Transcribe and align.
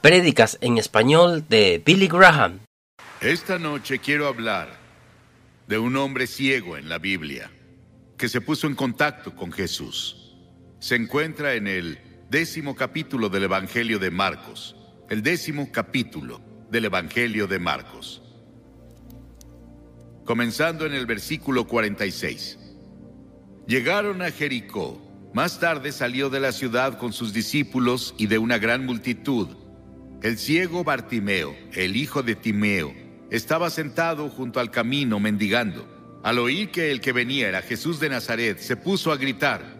Prédicas 0.00 0.58
en 0.60 0.78
español 0.78 1.44
de 1.48 1.82
Billy 1.84 2.06
Graham. 2.06 2.60
Esta 3.20 3.58
noche 3.58 3.98
quiero 3.98 4.28
hablar 4.28 4.68
de 5.66 5.76
un 5.76 5.96
hombre 5.96 6.28
ciego 6.28 6.76
en 6.76 6.88
la 6.88 6.98
Biblia 6.98 7.50
que 8.16 8.28
se 8.28 8.40
puso 8.40 8.68
en 8.68 8.76
contacto 8.76 9.34
con 9.34 9.50
Jesús. 9.50 10.36
Se 10.78 10.94
encuentra 10.94 11.54
en 11.54 11.66
el 11.66 11.98
décimo 12.30 12.76
capítulo 12.76 13.28
del 13.28 13.42
Evangelio 13.42 13.98
de 13.98 14.12
Marcos. 14.12 14.76
El 15.10 15.24
décimo 15.24 15.72
capítulo 15.72 16.40
del 16.70 16.84
Evangelio 16.84 17.48
de 17.48 17.58
Marcos. 17.58 18.22
Comenzando 20.24 20.86
en 20.86 20.94
el 20.94 21.06
versículo 21.06 21.66
46. 21.66 22.56
Llegaron 23.66 24.22
a 24.22 24.30
Jericó. 24.30 25.02
Más 25.34 25.58
tarde 25.58 25.90
salió 25.90 26.30
de 26.30 26.38
la 26.38 26.52
ciudad 26.52 26.98
con 26.98 27.12
sus 27.12 27.32
discípulos 27.32 28.14
y 28.16 28.28
de 28.28 28.38
una 28.38 28.58
gran 28.58 28.86
multitud 28.86 29.48
el 30.22 30.36
ciego 30.36 30.82
Bartimeo, 30.82 31.56
el 31.72 31.96
hijo 31.96 32.22
de 32.22 32.34
Timeo, 32.34 32.92
estaba 33.30 33.70
sentado 33.70 34.28
junto 34.30 34.58
al 34.58 34.70
camino 34.70 35.20
mendigando. 35.20 36.20
Al 36.24 36.38
oír 36.38 36.70
que 36.70 36.90
el 36.90 37.00
que 37.00 37.12
venía 37.12 37.48
era 37.48 37.62
Jesús 37.62 38.00
de 38.00 38.08
Nazaret, 38.08 38.58
se 38.58 38.76
puso 38.76 39.12
a 39.12 39.16
gritar 39.16 39.78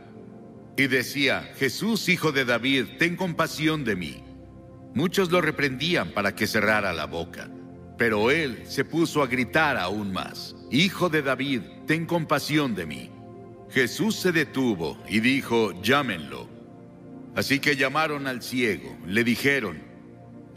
y 0.76 0.86
decía, 0.86 1.52
Jesús, 1.56 2.08
hijo 2.08 2.30
de 2.30 2.44
David, 2.44 2.84
ten 2.98 3.16
compasión 3.16 3.84
de 3.84 3.96
mí. 3.96 4.22
Muchos 4.94 5.30
lo 5.32 5.40
reprendían 5.40 6.12
para 6.12 6.34
que 6.34 6.46
cerrara 6.46 6.92
la 6.92 7.06
boca, 7.06 7.50
pero 7.96 8.30
él 8.30 8.62
se 8.64 8.84
puso 8.84 9.22
a 9.22 9.26
gritar 9.26 9.76
aún 9.76 10.12
más, 10.12 10.54
Hijo 10.70 11.08
de 11.08 11.22
David, 11.22 11.62
ten 11.86 12.04
compasión 12.04 12.74
de 12.74 12.84
mí. 12.84 13.10
Jesús 13.70 14.16
se 14.16 14.32
detuvo 14.32 14.98
y 15.08 15.20
dijo, 15.20 15.72
llámenlo. 15.82 16.46
Así 17.34 17.58
que 17.58 17.74
llamaron 17.74 18.26
al 18.26 18.42
ciego, 18.42 18.98
le 19.06 19.24
dijeron, 19.24 19.87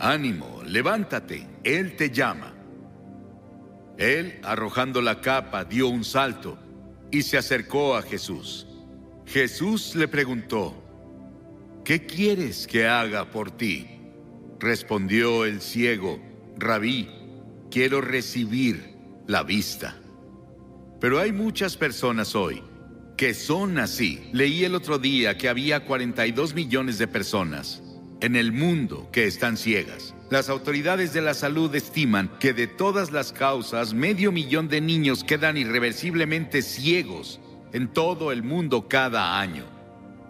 Ánimo, 0.02 0.64
levántate, 0.66 1.48
Él 1.64 1.96
te 1.96 2.10
llama. 2.10 2.56
Él, 4.00 4.40
arrojando 4.42 5.00
la 5.00 5.22
capa, 5.22 5.64
dio 5.64 5.90
un 5.90 6.04
salto 6.04 6.58
y 7.12 7.22
se 7.22 7.38
acercó 7.38 7.96
a 7.96 8.02
Jesús. 8.02 8.66
Jesús 9.28 9.94
le 9.94 10.08
preguntó, 10.08 10.74
¿qué 11.86 12.08
quieres 12.08 12.66
que 12.66 12.88
haga 12.88 13.30
por 13.30 13.52
ti? 13.52 13.88
Respondió 14.60 15.46
el 15.46 15.62
ciego, 15.62 16.20
Rabí, 16.58 17.08
quiero 17.70 18.02
recibir 18.02 18.96
la 19.28 19.44
vista. 19.44 20.00
Pero 21.00 21.20
hay 21.20 21.32
muchas 21.32 21.78
personas 21.78 22.34
hoy 22.34 22.64
que 23.16 23.36
son 23.36 23.78
así. 23.78 24.32
Leí 24.34 24.66
el 24.66 24.74
otro 24.74 24.98
día 24.98 25.38
que 25.38 25.48
había 25.48 25.86
42 25.86 26.56
millones 26.56 26.98
de 26.98 27.08
personas 27.08 27.81
en 28.22 28.36
el 28.36 28.52
mundo 28.52 29.10
que 29.12 29.26
están 29.26 29.58
ciegas. 29.58 30.14
Las 30.30 30.48
autoridades 30.48 31.12
de 31.12 31.22
la 31.22 31.34
salud 31.34 31.74
estiman 31.76 32.32
que 32.40 32.54
de 32.54 32.68
todas 32.68 33.12
las 33.12 33.34
causas, 33.34 33.94
medio 33.94 34.32
millón 34.32 34.70
de 34.70 34.80
niños 34.80 35.24
quedan 35.24 35.58
irreversiblemente 35.58 36.62
ciegos 36.62 37.42
en 37.74 37.88
todo 37.88 38.32
el 38.32 38.44
mundo 38.44 38.88
cada 38.88 39.40
año. 39.40 39.66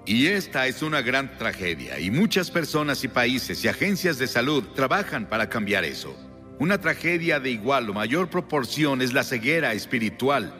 Y 0.05 0.27
esta 0.27 0.65
es 0.65 0.81
una 0.81 1.01
gran 1.01 1.37
tragedia 1.37 1.99
y 1.99 2.09
muchas 2.09 2.49
personas 2.49 3.03
y 3.03 3.07
países 3.07 3.63
y 3.63 3.67
agencias 3.67 4.17
de 4.17 4.27
salud 4.27 4.63
trabajan 4.75 5.27
para 5.27 5.49
cambiar 5.49 5.83
eso. 5.83 6.15
Una 6.57 6.79
tragedia 6.79 7.39
de 7.39 7.51
igual 7.51 7.89
o 7.89 7.93
mayor 7.93 8.29
proporción 8.29 9.01
es 9.01 9.13
la 9.13 9.23
ceguera 9.23 9.73
espiritual 9.73 10.53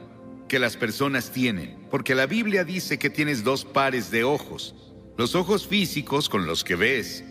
que 0.48 0.60
las 0.60 0.78
personas 0.78 1.32
tienen, 1.32 1.78
porque 1.90 2.14
la 2.14 2.26
Biblia 2.26 2.64
dice 2.64 3.00
que 3.00 3.10
tienes 3.10 3.44
dos 3.44 3.66
pares 3.66 4.12
de 4.12 4.24
ojos, 4.24 4.76
los 5.18 5.36
ojos 5.36 5.68
físicos 5.68 6.30
con 6.30 6.46
los 6.46 6.64
que 6.64 6.76
ves, 6.76 7.24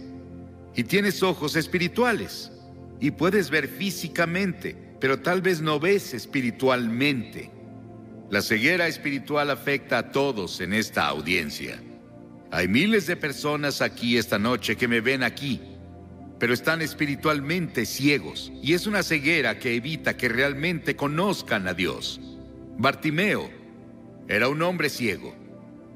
y 0.75 0.85
tienes 0.85 1.23
ojos 1.23 1.57
espirituales, 1.57 2.53
y 3.01 3.11
puedes 3.11 3.51
ver 3.51 3.69
físicamente, 3.69 4.77
pero 5.01 5.21
tal 5.21 5.41
vez 5.41 5.61
no 5.61 5.81
ves 5.81 6.15
espiritualmente. 6.15 7.51
La 8.31 8.43
ceguera 8.43 8.87
espiritual 8.87 9.51
afecta 9.51 9.99
a 9.99 10.13
todos 10.13 10.61
en 10.61 10.73
esta 10.73 11.09
audiencia. 11.09 11.83
Hay 12.53 12.69
miles 12.69 13.07
de 13.07 13.17
personas 13.17 13.81
aquí 13.81 14.19
esta 14.19 14.39
noche 14.39 14.77
que 14.77 14.87
me 14.87 15.01
ven 15.01 15.23
aquí, 15.23 15.61
pero 16.39 16.53
están 16.53 16.83
espiritualmente 16.83 17.87
ciegos, 17.87 18.53
y 18.63 18.75
es 18.75 18.87
una 18.87 19.03
ceguera 19.03 19.59
que 19.59 19.75
evita 19.75 20.17
que 20.17 20.29
realmente 20.29 20.97
conozcan 20.97 21.67
a 21.67 21.75
Dios. 21.75 22.21
Bartimeo 22.77 23.51
era 24.29 24.49
un 24.49 24.63
hombre 24.63 24.91
ciego 24.91 25.40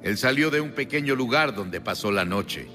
él 0.04 0.18
salió 0.18 0.50
de 0.50 0.60
un 0.60 0.72
pequeño 0.72 1.16
lugar 1.16 1.54
donde 1.54 1.80
pasó 1.80 2.12
la 2.12 2.26
noche. 2.26 2.68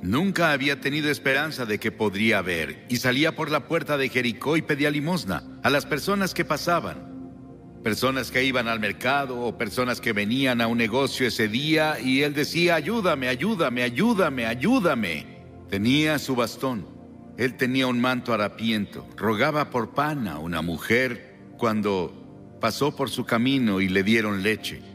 Nunca 0.00 0.50
había 0.50 0.80
tenido 0.80 1.10
esperanza 1.10 1.66
de 1.66 1.78
que 1.78 1.92
podría 1.92 2.40
ver 2.40 2.86
y 2.88 2.96
salía 2.96 3.36
por 3.36 3.50
la 3.50 3.68
puerta 3.68 3.98
de 3.98 4.08
Jericó 4.08 4.56
y 4.56 4.62
pedía 4.62 4.90
limosna 4.90 5.44
a 5.62 5.68
las 5.68 5.84
personas 5.84 6.32
que 6.32 6.46
pasaban. 6.46 7.12
Personas 7.82 8.30
que 8.30 8.44
iban 8.44 8.66
al 8.66 8.80
mercado 8.80 9.38
o 9.40 9.58
personas 9.58 10.00
que 10.00 10.14
venían 10.14 10.62
a 10.62 10.66
un 10.66 10.78
negocio 10.78 11.26
ese 11.26 11.48
día 11.48 12.00
y 12.00 12.22
él 12.22 12.32
decía, 12.32 12.76
ayúdame, 12.76 13.28
ayúdame, 13.28 13.82
ayúdame, 13.82 14.46
ayúdame. 14.46 15.26
Tenía 15.68 16.18
su 16.18 16.34
bastón. 16.34 16.88
Él 17.36 17.58
tenía 17.58 17.86
un 17.88 18.00
manto 18.00 18.32
harapiento. 18.32 19.06
Rogaba 19.16 19.68
por 19.68 19.92
pan 19.92 20.28
a 20.28 20.38
una 20.38 20.62
mujer 20.62 21.36
cuando 21.58 22.56
pasó 22.58 22.96
por 22.96 23.10
su 23.10 23.26
camino 23.26 23.82
y 23.82 23.88
le 23.90 24.02
dieron 24.02 24.42
leche. 24.42 24.93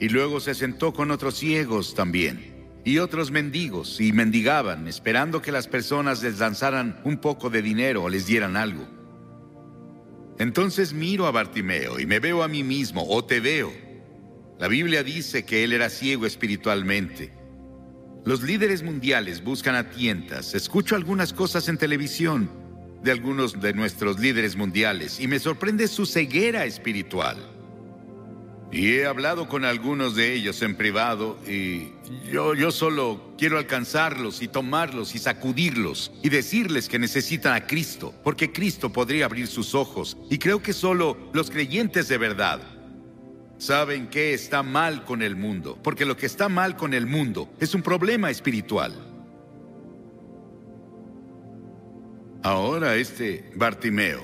Y 0.00 0.08
luego 0.08 0.40
se 0.40 0.54
sentó 0.54 0.92
con 0.92 1.10
otros 1.10 1.36
ciegos 1.36 1.94
también, 1.94 2.68
y 2.84 2.98
otros 2.98 3.30
mendigos, 3.30 4.00
y 4.00 4.12
mendigaban, 4.12 4.86
esperando 4.86 5.42
que 5.42 5.52
las 5.52 5.66
personas 5.66 6.22
les 6.22 6.38
lanzaran 6.38 7.00
un 7.04 7.18
poco 7.18 7.50
de 7.50 7.62
dinero 7.62 8.04
o 8.04 8.08
les 8.08 8.26
dieran 8.26 8.56
algo. 8.56 8.86
Entonces 10.38 10.92
miro 10.92 11.26
a 11.26 11.32
Bartimeo 11.32 11.98
y 11.98 12.06
me 12.06 12.20
veo 12.20 12.42
a 12.42 12.48
mí 12.48 12.62
mismo, 12.62 13.04
o 13.08 13.24
te 13.24 13.40
veo. 13.40 13.72
La 14.58 14.68
Biblia 14.68 15.02
dice 15.02 15.44
que 15.44 15.64
él 15.64 15.72
era 15.72 15.90
ciego 15.90 16.26
espiritualmente. 16.26 17.32
Los 18.24 18.42
líderes 18.42 18.82
mundiales 18.82 19.42
buscan 19.42 19.74
a 19.74 19.90
tientas. 19.90 20.54
Escucho 20.54 20.94
algunas 20.94 21.32
cosas 21.32 21.68
en 21.68 21.78
televisión 21.78 22.50
de 23.02 23.10
algunos 23.12 23.60
de 23.60 23.72
nuestros 23.72 24.18
líderes 24.18 24.56
mundiales 24.56 25.20
y 25.20 25.28
me 25.28 25.38
sorprende 25.38 25.88
su 25.88 26.06
ceguera 26.06 26.64
espiritual. 26.64 27.57
Y 28.70 28.92
he 28.92 29.06
hablado 29.06 29.48
con 29.48 29.64
algunos 29.64 30.14
de 30.14 30.34
ellos 30.34 30.60
en 30.60 30.76
privado 30.76 31.38
y 31.48 31.88
yo, 32.30 32.54
yo 32.54 32.70
solo 32.70 33.32
quiero 33.38 33.56
alcanzarlos 33.56 34.42
y 34.42 34.48
tomarlos 34.48 35.14
y 35.14 35.18
sacudirlos 35.18 36.12
y 36.22 36.28
decirles 36.28 36.86
que 36.88 36.98
necesitan 36.98 37.54
a 37.54 37.66
Cristo, 37.66 38.12
porque 38.22 38.52
Cristo 38.52 38.92
podría 38.92 39.24
abrir 39.24 39.46
sus 39.46 39.74
ojos. 39.74 40.18
Y 40.28 40.36
creo 40.36 40.62
que 40.62 40.74
solo 40.74 41.16
los 41.32 41.50
creyentes 41.50 42.08
de 42.08 42.18
verdad 42.18 42.60
saben 43.56 44.08
que 44.08 44.34
está 44.34 44.62
mal 44.62 45.06
con 45.06 45.22
el 45.22 45.34
mundo, 45.34 45.78
porque 45.82 46.04
lo 46.04 46.18
que 46.18 46.26
está 46.26 46.50
mal 46.50 46.76
con 46.76 46.92
el 46.92 47.06
mundo 47.06 47.50
es 47.60 47.74
un 47.74 47.82
problema 47.82 48.30
espiritual. 48.30 48.92
Ahora 52.42 52.96
este 52.96 53.50
Bartimeo 53.56 54.20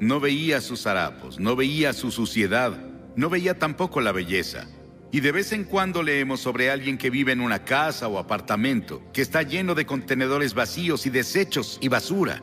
no 0.00 0.18
veía 0.18 0.60
sus 0.60 0.84
harapos, 0.88 1.38
no 1.38 1.54
veía 1.54 1.92
su 1.92 2.10
suciedad 2.10 2.88
no 3.16 3.30
veía 3.30 3.58
tampoco 3.58 4.00
la 4.00 4.12
belleza. 4.12 4.66
Y 5.10 5.20
de 5.20 5.32
vez 5.32 5.52
en 5.52 5.64
cuando 5.64 6.02
leemos 6.02 6.40
sobre 6.40 6.70
alguien 6.70 6.98
que 6.98 7.08
vive 7.08 7.32
en 7.32 7.40
una 7.40 7.64
casa 7.64 8.08
o 8.08 8.18
apartamento 8.18 9.02
que 9.12 9.22
está 9.22 9.42
lleno 9.42 9.74
de 9.74 9.86
contenedores 9.86 10.52
vacíos 10.52 11.06
y 11.06 11.10
desechos 11.10 11.78
y 11.80 11.88
basura. 11.88 12.42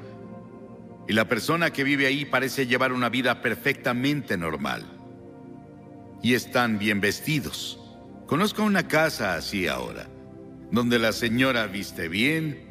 Y 1.08 1.14
la 1.14 1.28
persona 1.28 1.72
que 1.72 1.84
vive 1.84 2.08
ahí 2.08 2.26
parece 2.26 2.66
llevar 2.66 2.92
una 2.92 3.10
vida 3.10 3.42
perfectamente 3.42 4.38
normal. 4.38 4.84
Y 6.24 6.34
están 6.34 6.80
bien 6.80 7.02
vestidos. 7.02 7.80
Conozco 8.26 8.64
una 8.64 8.88
casa 8.88 9.36
así 9.36 9.68
ahora, 9.68 10.08
donde 10.72 10.98
la 10.98 11.12
señora 11.12 11.68
viste 11.68 12.08
bien, 12.08 12.66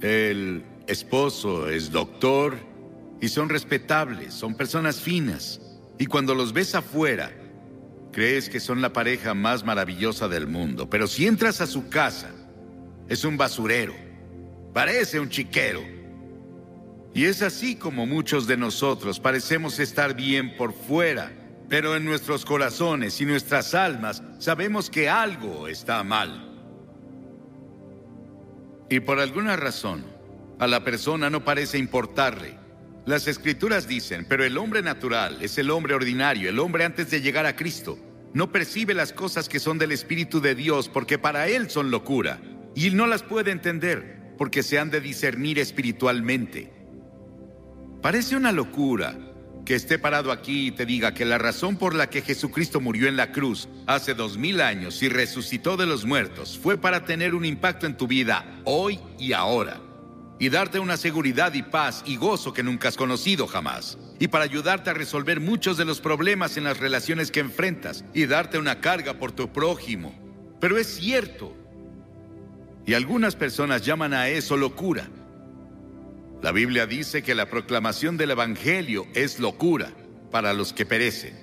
el 0.00 0.64
esposo 0.86 1.68
es 1.68 1.92
doctor 1.92 2.56
y 3.20 3.28
son 3.28 3.50
respetables, 3.50 4.32
son 4.32 4.54
personas 4.54 4.98
finas. 4.98 5.60
Y 6.00 6.06
cuando 6.06 6.34
los 6.34 6.54
ves 6.54 6.74
afuera, 6.74 7.30
crees 8.10 8.48
que 8.48 8.58
son 8.58 8.80
la 8.80 8.90
pareja 8.90 9.34
más 9.34 9.66
maravillosa 9.66 10.28
del 10.28 10.46
mundo. 10.46 10.88
Pero 10.88 11.06
si 11.06 11.26
entras 11.26 11.60
a 11.60 11.66
su 11.66 11.90
casa, 11.90 12.30
es 13.06 13.22
un 13.22 13.36
basurero. 13.36 13.92
Parece 14.72 15.20
un 15.20 15.28
chiquero. 15.28 15.82
Y 17.12 17.26
es 17.26 17.42
así 17.42 17.76
como 17.76 18.06
muchos 18.06 18.46
de 18.46 18.56
nosotros 18.56 19.20
parecemos 19.20 19.78
estar 19.78 20.16
bien 20.16 20.56
por 20.56 20.72
fuera, 20.72 21.32
pero 21.68 21.94
en 21.94 22.06
nuestros 22.06 22.46
corazones 22.46 23.20
y 23.20 23.26
nuestras 23.26 23.74
almas 23.74 24.22
sabemos 24.38 24.88
que 24.88 25.10
algo 25.10 25.68
está 25.68 26.02
mal. 26.02 26.48
Y 28.88 29.00
por 29.00 29.20
alguna 29.20 29.54
razón, 29.56 30.02
a 30.58 30.66
la 30.66 30.82
persona 30.82 31.28
no 31.28 31.44
parece 31.44 31.76
importarle 31.76 32.59
las 33.10 33.26
escrituras 33.26 33.88
dicen, 33.88 34.24
pero 34.28 34.44
el 34.44 34.56
hombre 34.56 34.82
natural 34.82 35.38
es 35.40 35.58
el 35.58 35.70
hombre 35.70 35.94
ordinario, 35.94 36.48
el 36.48 36.60
hombre 36.60 36.84
antes 36.84 37.10
de 37.10 37.20
llegar 37.20 37.44
a 37.44 37.56
Cristo. 37.56 37.98
No 38.32 38.52
percibe 38.52 38.94
las 38.94 39.12
cosas 39.12 39.48
que 39.48 39.58
son 39.58 39.78
del 39.78 39.90
Espíritu 39.90 40.40
de 40.40 40.54
Dios 40.54 40.88
porque 40.88 41.18
para 41.18 41.48
él 41.48 41.68
son 41.68 41.90
locura 41.90 42.40
y 42.76 42.90
no 42.90 43.08
las 43.08 43.24
puede 43.24 43.50
entender 43.50 44.34
porque 44.38 44.62
se 44.62 44.78
han 44.78 44.90
de 44.90 45.00
discernir 45.00 45.58
espiritualmente. 45.58 46.72
Parece 48.00 48.36
una 48.36 48.52
locura 48.52 49.18
que 49.66 49.74
esté 49.74 49.98
parado 49.98 50.30
aquí 50.30 50.68
y 50.68 50.70
te 50.70 50.86
diga 50.86 51.12
que 51.12 51.24
la 51.24 51.36
razón 51.36 51.76
por 51.76 51.96
la 51.96 52.08
que 52.08 52.22
Jesucristo 52.22 52.80
murió 52.80 53.08
en 53.08 53.16
la 53.16 53.32
cruz 53.32 53.68
hace 53.88 54.14
dos 54.14 54.38
mil 54.38 54.60
años 54.60 55.02
y 55.02 55.08
resucitó 55.08 55.76
de 55.76 55.86
los 55.86 56.04
muertos 56.04 56.56
fue 56.56 56.78
para 56.78 57.04
tener 57.04 57.34
un 57.34 57.44
impacto 57.44 57.86
en 57.86 57.96
tu 57.96 58.06
vida 58.06 58.62
hoy 58.64 59.00
y 59.18 59.32
ahora 59.32 59.80
y 60.40 60.48
darte 60.48 60.78
una 60.78 60.96
seguridad 60.96 61.52
y 61.52 61.62
paz 61.62 62.02
y 62.06 62.16
gozo 62.16 62.54
que 62.54 62.62
nunca 62.62 62.88
has 62.88 62.96
conocido 62.96 63.46
jamás. 63.46 63.98
Y 64.18 64.28
para 64.28 64.44
ayudarte 64.44 64.88
a 64.88 64.94
resolver 64.94 65.38
muchos 65.38 65.76
de 65.76 65.84
los 65.84 66.00
problemas 66.00 66.56
en 66.56 66.64
las 66.64 66.80
relaciones 66.80 67.30
que 67.30 67.40
enfrentas 67.40 68.06
y 68.14 68.24
darte 68.24 68.58
una 68.58 68.80
carga 68.80 69.18
por 69.18 69.32
tu 69.32 69.52
prójimo. 69.52 70.18
Pero 70.58 70.78
es 70.78 70.86
cierto. 70.86 71.54
Y 72.86 72.94
algunas 72.94 73.36
personas 73.36 73.84
llaman 73.84 74.14
a 74.14 74.30
eso 74.30 74.56
locura. 74.56 75.08
La 76.42 76.52
Biblia 76.52 76.86
dice 76.86 77.22
que 77.22 77.34
la 77.34 77.50
proclamación 77.50 78.16
del 78.16 78.30
Evangelio 78.30 79.06
es 79.14 79.40
locura 79.40 79.92
para 80.30 80.54
los 80.54 80.72
que 80.72 80.86
perecen. 80.86 81.38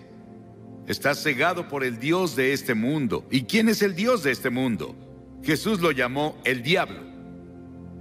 Estás 0.88 1.22
cegado 1.22 1.68
por 1.68 1.84
el 1.84 2.00
Dios 2.00 2.36
de 2.36 2.52
este 2.52 2.74
mundo. 2.74 3.28
¿Y 3.30 3.44
quién 3.44 3.70
es 3.70 3.84
el 3.84 3.96
Dios 3.96 4.24
de 4.24 4.32
este 4.32 4.50
mundo? 4.50 4.96
Jesús 5.44 5.82
lo 5.82 5.92
llamó 5.92 6.42
el 6.46 6.64
diablo. 6.64 7.17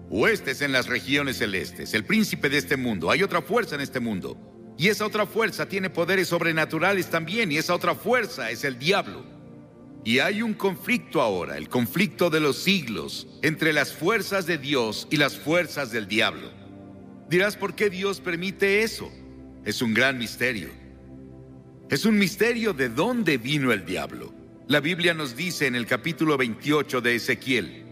Huestes 0.09 0.63
en 0.63 0.73
las 0.73 0.87
regiones 0.87 1.39
celestes, 1.39 1.93
el 1.95 2.05
príncipe 2.05 2.49
de 2.49 2.59
este 2.59 2.77
mundo. 2.77 3.11
Hay 3.11 3.23
otra 3.23 3.43
fuerza 3.43 3.75
en 3.75 3.81
este 3.81 4.01
mundo. 4.01 4.39
Y 4.79 4.89
esa 4.89 5.07
otra 5.07 5.27
fuerza 5.27 5.69
tiene 5.69 5.91
poderes 5.91 6.29
sobrenaturales 6.29 7.11
también. 7.11 7.51
Y 7.51 7.57
esa 7.57 7.75
otra 7.75 7.95
fuerza 7.95 8.51
es 8.51 8.65
el 8.65 8.79
diablo. 8.79 9.25
Y 10.05 10.21
hay 10.21 10.43
un 10.43 10.55
conflicto 10.55 11.21
ahora, 11.21 11.57
el 11.57 11.69
conflicto 11.69 12.31
de 12.31 12.39
los 12.39 12.59
siglos, 12.59 13.27
entre 13.43 13.73
las 13.73 13.93
fuerzas 13.93 14.47
de 14.47 14.59
Dios 14.59 15.09
y 15.11 15.17
las 15.17 15.37
fuerzas 15.37 15.91
del 15.91 16.07
diablo. 16.07 16.53
Dirás, 17.29 17.57
¿por 17.57 17.75
qué 17.75 17.91
Dios 17.91 18.21
permite 18.21 18.85
eso? 18.85 19.11
Es 19.65 19.83
un 19.83 19.95
gran 19.95 20.17
misterio. 20.17 20.69
Es 21.91 22.05
un 22.05 22.17
misterio 22.19 22.73
de 22.73 22.89
dónde 22.89 23.39
vino 23.39 23.73
el 23.73 23.85
diablo. 23.85 24.33
La 24.69 24.79
Biblia 24.79 25.15
nos 25.15 25.35
dice 25.35 25.67
en 25.67 25.75
el 25.75 25.87
capítulo 25.87 26.37
28 26.37 27.01
de 27.01 27.17
Ezequiel, 27.17 27.86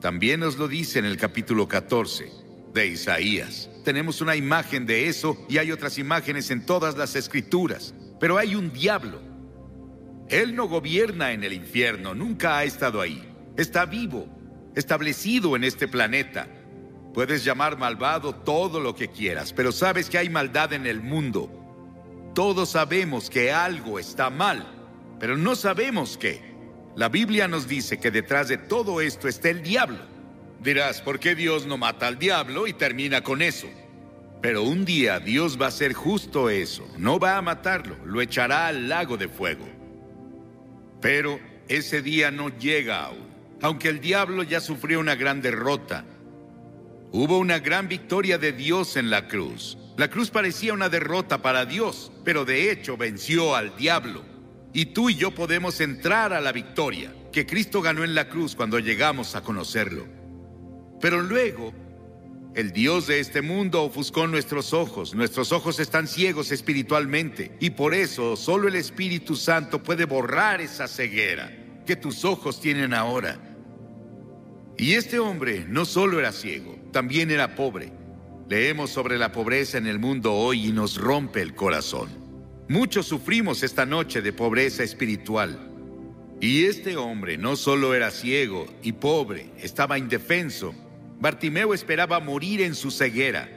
también 0.00 0.40
nos 0.40 0.56
lo 0.58 0.68
dice 0.68 1.00
en 1.00 1.04
el 1.04 1.16
capítulo 1.16 1.66
14 1.66 2.30
de 2.72 2.86
Isaías. 2.86 3.68
Tenemos 3.84 4.20
una 4.20 4.36
imagen 4.36 4.86
de 4.86 5.08
eso 5.08 5.44
y 5.48 5.58
hay 5.58 5.72
otras 5.72 5.98
imágenes 5.98 6.50
en 6.50 6.64
todas 6.64 6.96
las 6.96 7.16
escrituras. 7.16 7.94
Pero 8.20 8.38
hay 8.38 8.54
un 8.54 8.72
diablo. 8.72 9.20
Él 10.28 10.54
no 10.54 10.68
gobierna 10.68 11.32
en 11.32 11.42
el 11.42 11.52
infierno, 11.52 12.14
nunca 12.14 12.58
ha 12.58 12.64
estado 12.64 13.00
ahí. 13.00 13.28
Está 13.56 13.86
vivo, 13.86 14.28
establecido 14.76 15.56
en 15.56 15.64
este 15.64 15.88
planeta. 15.88 16.46
Puedes 17.14 17.44
llamar 17.44 17.78
malvado 17.78 18.34
todo 18.34 18.78
lo 18.78 18.94
que 18.94 19.08
quieras, 19.08 19.52
pero 19.52 19.72
sabes 19.72 20.08
que 20.10 20.18
hay 20.18 20.28
maldad 20.28 20.74
en 20.74 20.86
el 20.86 21.00
mundo. 21.00 21.50
Todos 22.34 22.70
sabemos 22.70 23.30
que 23.30 23.50
algo 23.50 23.98
está 23.98 24.30
mal, 24.30 24.64
pero 25.18 25.36
no 25.36 25.56
sabemos 25.56 26.16
qué. 26.18 26.57
La 26.98 27.08
Biblia 27.08 27.46
nos 27.46 27.68
dice 27.68 28.00
que 28.00 28.10
detrás 28.10 28.48
de 28.48 28.58
todo 28.58 29.00
esto 29.00 29.28
está 29.28 29.50
el 29.50 29.62
diablo. 29.62 30.00
Dirás, 30.58 31.00
¿por 31.00 31.20
qué 31.20 31.36
Dios 31.36 31.64
no 31.64 31.78
mata 31.78 32.08
al 32.08 32.18
diablo 32.18 32.66
y 32.66 32.72
termina 32.72 33.22
con 33.22 33.40
eso? 33.40 33.68
Pero 34.42 34.64
un 34.64 34.84
día 34.84 35.20
Dios 35.20 35.60
va 35.60 35.66
a 35.66 35.68
hacer 35.68 35.92
justo 35.92 36.50
eso. 36.50 36.84
No 36.98 37.20
va 37.20 37.36
a 37.36 37.40
matarlo, 37.40 37.94
lo 38.04 38.20
echará 38.20 38.66
al 38.66 38.88
lago 38.88 39.16
de 39.16 39.28
fuego. 39.28 39.64
Pero 41.00 41.38
ese 41.68 42.02
día 42.02 42.32
no 42.32 42.48
llega 42.48 43.04
aún. 43.04 43.28
Aunque 43.62 43.90
el 43.90 44.00
diablo 44.00 44.42
ya 44.42 44.60
sufrió 44.60 44.98
una 44.98 45.14
gran 45.14 45.40
derrota, 45.40 46.04
hubo 47.12 47.38
una 47.38 47.60
gran 47.60 47.86
victoria 47.86 48.38
de 48.38 48.50
Dios 48.50 48.96
en 48.96 49.08
la 49.08 49.28
cruz. 49.28 49.78
La 49.96 50.10
cruz 50.10 50.30
parecía 50.30 50.72
una 50.72 50.88
derrota 50.88 51.42
para 51.42 51.64
Dios, 51.64 52.10
pero 52.24 52.44
de 52.44 52.72
hecho 52.72 52.96
venció 52.96 53.54
al 53.54 53.76
diablo. 53.76 54.37
Y 54.72 54.86
tú 54.86 55.10
y 55.10 55.14
yo 55.14 55.34
podemos 55.34 55.80
entrar 55.80 56.32
a 56.32 56.40
la 56.40 56.52
victoria 56.52 57.12
que 57.32 57.46
Cristo 57.46 57.80
ganó 57.80 58.04
en 58.04 58.14
la 58.14 58.28
cruz 58.28 58.54
cuando 58.54 58.78
llegamos 58.78 59.34
a 59.34 59.42
conocerlo. 59.42 60.06
Pero 61.00 61.22
luego, 61.22 61.72
el 62.54 62.72
Dios 62.72 63.06
de 63.06 63.20
este 63.20 63.40
mundo 63.40 63.84
ofuscó 63.84 64.26
nuestros 64.26 64.72
ojos. 64.72 65.14
Nuestros 65.14 65.52
ojos 65.52 65.78
están 65.78 66.08
ciegos 66.08 66.50
espiritualmente 66.50 67.52
y 67.60 67.70
por 67.70 67.94
eso 67.94 68.36
solo 68.36 68.68
el 68.68 68.74
Espíritu 68.74 69.36
Santo 69.36 69.82
puede 69.82 70.06
borrar 70.06 70.60
esa 70.60 70.88
ceguera 70.88 71.50
que 71.86 71.96
tus 71.96 72.24
ojos 72.24 72.60
tienen 72.60 72.94
ahora. 72.94 73.38
Y 74.76 74.94
este 74.94 75.18
hombre 75.18 75.66
no 75.68 75.84
solo 75.84 76.18
era 76.18 76.32
ciego, 76.32 76.78
también 76.92 77.30
era 77.30 77.54
pobre. 77.54 77.92
Leemos 78.48 78.90
sobre 78.90 79.18
la 79.18 79.32
pobreza 79.32 79.78
en 79.78 79.86
el 79.86 79.98
mundo 79.98 80.34
hoy 80.34 80.66
y 80.66 80.72
nos 80.72 80.96
rompe 80.96 81.42
el 81.42 81.54
corazón. 81.54 82.17
Muchos 82.68 83.06
sufrimos 83.06 83.62
esta 83.62 83.86
noche 83.86 84.20
de 84.20 84.34
pobreza 84.34 84.82
espiritual. 84.82 85.58
Y 86.38 86.64
este 86.64 86.98
hombre 86.98 87.38
no 87.38 87.56
solo 87.56 87.94
era 87.94 88.10
ciego 88.10 88.66
y 88.82 88.92
pobre, 88.92 89.50
estaba 89.56 89.96
indefenso. 89.96 90.74
Bartimeo 91.18 91.72
esperaba 91.72 92.20
morir 92.20 92.60
en 92.60 92.74
su 92.74 92.90
ceguera. 92.90 93.48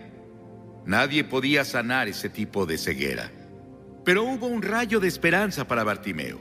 Nadie 0.85 1.25
podía 1.25 1.65
sanar 1.65 2.07
ese 2.07 2.29
tipo 2.29 2.65
de 2.65 2.77
ceguera. 2.77 3.29
Pero 4.05 4.23
hubo 4.23 4.47
un 4.47 4.61
rayo 4.61 5.01
de 5.01 5.09
esperanza 5.09 5.67
para 5.67 5.83
Bartimeo. 5.83 6.39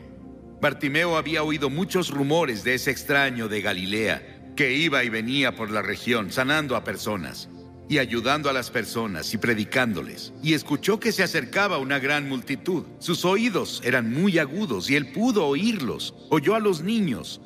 Bartimeo 0.61 1.17
había 1.17 1.43
oído 1.43 1.71
muchos 1.71 2.11
rumores 2.11 2.63
de 2.63 2.75
ese 2.75 2.93
extraño 2.93 3.49
de 3.49 3.63
Galilea 3.63 4.53
que 4.55 4.75
iba 4.75 5.03
y 5.03 5.09
venía 5.09 5.57
por 5.57 5.73
la 5.73 5.83
región 5.83 6.31
sanando 6.31 6.77
a 6.77 6.85
personas 6.85 7.49
y 7.91 7.99
ayudando 7.99 8.49
a 8.49 8.53
las 8.53 8.71
personas 8.71 9.35
y 9.35 9.39
predicándoles. 9.39 10.33
Y 10.45 10.55
escuchó 10.55 11.01
que 11.01 11.11
se 11.11 11.25
acercaba 11.25 11.79
una 11.79 11.99
gran 11.99 12.29
multitud. 12.29 12.85
Sus 13.01 13.25
oídos 13.25 13.83
eran 13.85 14.15
muy 14.15 14.39
agudos 14.39 14.89
y 14.89 14.95
él 14.95 15.11
pudo 15.11 15.45
oírlos. 15.45 16.15
Oyó 16.29 16.55
a 16.55 16.61
los 16.61 16.83
niños. 16.83 17.41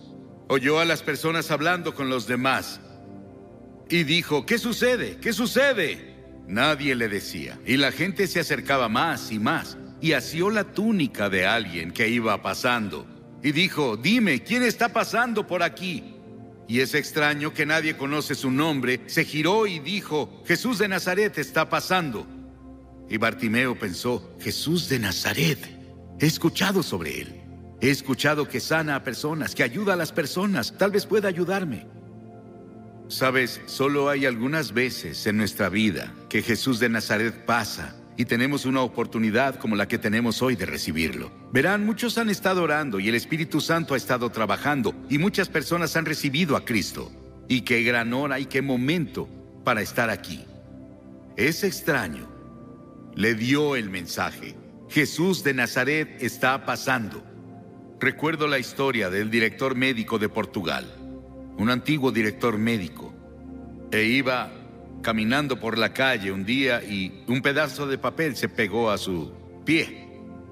Oyó 0.48 0.80
a 0.80 0.84
las 0.84 1.02
personas 1.02 1.50
hablando 1.50 1.94
con 1.94 2.10
los 2.10 2.26
demás. 2.26 2.78
Y 3.88 4.04
dijo, 4.04 4.44
¿qué 4.44 4.58
sucede? 4.58 5.16
¿Qué 5.16 5.32
sucede? 5.32 6.14
Nadie 6.46 6.94
le 6.94 7.08
decía. 7.08 7.58
Y 7.64 7.78
la 7.78 7.90
gente 7.90 8.26
se 8.26 8.40
acercaba 8.40 8.90
más 8.90 9.32
y 9.32 9.38
más. 9.38 9.78
Y 10.02 10.12
asió 10.12 10.50
la 10.50 10.64
túnica 10.64 11.30
de 11.30 11.46
alguien 11.46 11.90
que 11.90 12.10
iba 12.10 12.42
pasando. 12.42 13.06
Y 13.42 13.52
dijo, 13.52 13.96
dime, 13.96 14.42
¿quién 14.42 14.62
está 14.62 14.90
pasando 14.90 15.46
por 15.46 15.62
aquí? 15.62 16.13
Y 16.66 16.80
es 16.80 16.94
extraño 16.94 17.52
que 17.52 17.66
nadie 17.66 17.96
conoce 17.96 18.34
su 18.34 18.50
nombre, 18.50 19.00
se 19.06 19.24
giró 19.24 19.66
y 19.66 19.78
dijo, 19.80 20.42
Jesús 20.46 20.78
de 20.78 20.88
Nazaret 20.88 21.36
está 21.38 21.68
pasando. 21.68 22.26
Y 23.08 23.18
Bartimeo 23.18 23.78
pensó, 23.78 24.34
Jesús 24.40 24.88
de 24.88 24.98
Nazaret, 24.98 25.58
he 26.18 26.26
escuchado 26.26 26.82
sobre 26.82 27.20
él. 27.20 27.40
He 27.80 27.90
escuchado 27.90 28.48
que 28.48 28.60
sana 28.60 28.96
a 28.96 29.04
personas, 29.04 29.54
que 29.54 29.62
ayuda 29.62 29.92
a 29.92 29.96
las 29.96 30.12
personas, 30.12 30.74
tal 30.78 30.90
vez 30.90 31.04
pueda 31.04 31.28
ayudarme. 31.28 31.86
Sabes, 33.08 33.60
solo 33.66 34.08
hay 34.08 34.24
algunas 34.24 34.72
veces 34.72 35.26
en 35.26 35.36
nuestra 35.36 35.68
vida 35.68 36.14
que 36.30 36.40
Jesús 36.40 36.80
de 36.80 36.88
Nazaret 36.88 37.44
pasa 37.44 37.94
y 38.16 38.24
tenemos 38.24 38.64
una 38.64 38.82
oportunidad 38.82 39.56
como 39.56 39.76
la 39.76 39.88
que 39.88 39.98
tenemos 39.98 40.42
hoy 40.42 40.56
de 40.56 40.66
recibirlo. 40.66 41.32
Verán, 41.52 41.84
muchos 41.84 42.16
han 42.18 42.30
estado 42.30 42.62
orando 42.62 43.00
y 43.00 43.08
el 43.08 43.14
Espíritu 43.14 43.60
Santo 43.60 43.94
ha 43.94 43.96
estado 43.96 44.30
trabajando 44.30 44.94
y 45.08 45.18
muchas 45.18 45.48
personas 45.48 45.96
han 45.96 46.04
recibido 46.04 46.56
a 46.56 46.64
Cristo. 46.64 47.10
Y 47.48 47.62
qué 47.62 47.82
gran 47.82 48.12
hora 48.12 48.38
y 48.38 48.46
qué 48.46 48.62
momento 48.62 49.28
para 49.64 49.82
estar 49.82 50.10
aquí. 50.10 50.44
Es 51.36 51.64
extraño. 51.64 52.28
Le 53.14 53.34
dio 53.34 53.76
el 53.76 53.90
mensaje. 53.90 54.54
Jesús 54.88 55.42
de 55.42 55.54
Nazaret 55.54 56.22
está 56.22 56.64
pasando. 56.64 57.22
Recuerdo 58.00 58.46
la 58.46 58.58
historia 58.58 59.10
del 59.10 59.30
director 59.30 59.74
médico 59.74 60.18
de 60.18 60.28
Portugal, 60.28 60.84
un 61.56 61.70
antiguo 61.70 62.12
director 62.12 62.58
médico, 62.58 63.14
e 63.90 64.04
iba 64.04 64.52
caminando 65.04 65.60
por 65.60 65.76
la 65.76 65.92
calle 65.92 66.32
un 66.32 66.46
día 66.46 66.82
y 66.82 67.22
un 67.28 67.42
pedazo 67.42 67.86
de 67.86 67.98
papel 67.98 68.34
se 68.36 68.48
pegó 68.48 68.90
a 68.90 68.96
su 68.98 69.32
pie. 69.64 70.08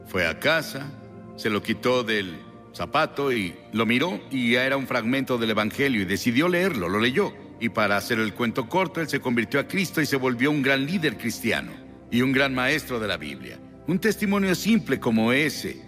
Fue 0.07 0.27
a 0.27 0.39
casa, 0.39 0.93
se 1.37 1.49
lo 1.49 1.63
quitó 1.63 2.05
del 2.05 2.39
zapato 2.75 3.33
y 3.33 3.55
lo 3.73 3.87
miró 3.87 4.21
y 4.31 4.53
ya 4.53 4.67
era 4.67 4.77
un 4.77 4.87
fragmento 4.87 5.39
del 5.39 5.51
Evangelio 5.51 6.03
y 6.03 6.05
decidió 6.05 6.49
leerlo, 6.49 6.89
lo 6.91 7.01
leyó. 7.01 7.33
Y 7.61 7.71
para 7.71 7.97
hacer 7.97 8.19
el 8.19 8.35
cuento 8.35 8.69
corto, 8.69 9.01
él 9.01 9.09
se 9.09 9.21
convirtió 9.21 9.59
a 9.59 9.67
Cristo 9.67 10.03
y 10.03 10.07
se 10.07 10.17
volvió 10.17 10.51
un 10.51 10.63
gran 10.63 10.85
líder 10.85 11.17
cristiano 11.17 11.73
y 12.11 12.21
un 12.21 12.33
gran 12.33 12.55
maestro 12.55 13.01
de 13.01 13.09
la 13.09 13.17
Biblia. 13.17 13.59
Un 13.87 13.99
testimonio 14.01 14.55
simple 14.55 15.01
como 15.01 15.33
ese. 15.33 15.81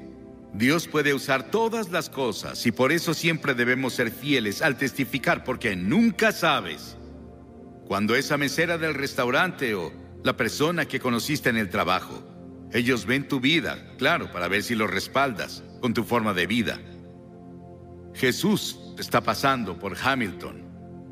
Dios 0.55 0.89
puede 0.89 1.13
usar 1.13 1.51
todas 1.51 1.91
las 1.91 2.09
cosas 2.09 2.65
y 2.65 2.73
por 2.73 2.93
eso 2.93 3.13
siempre 3.13 3.53
debemos 3.55 3.93
ser 3.93 4.11
fieles 4.11 4.63
al 4.63 4.79
testificar 4.79 5.45
porque 5.45 5.77
nunca 5.77 6.33
sabes 6.33 6.97
cuando 7.87 8.15
esa 8.17 8.37
mesera 8.39 8.79
del 8.79 8.95
restaurante 8.95 9.75
o 9.75 9.93
la 10.23 10.37
persona 10.37 10.87
que 10.87 11.01
conociste 11.01 11.51
en 11.51 11.57
el 11.57 11.71
trabajo. 11.71 12.23
Ellos 12.73 13.07
ven 13.07 13.29
tu 13.29 13.41
vida, 13.41 13.95
claro, 13.99 14.33
para 14.33 14.49
ver 14.49 14.63
si 14.63 14.75
lo 14.75 14.87
respaldas 14.87 15.63
con 15.81 15.95
tu 15.95 16.05
forma 16.05 16.35
de 16.35 16.47
vida. 16.47 16.81
Jesús 18.15 18.79
está 18.99 19.21
pasando 19.21 19.79
por 19.79 19.97
Hamilton 19.97 20.65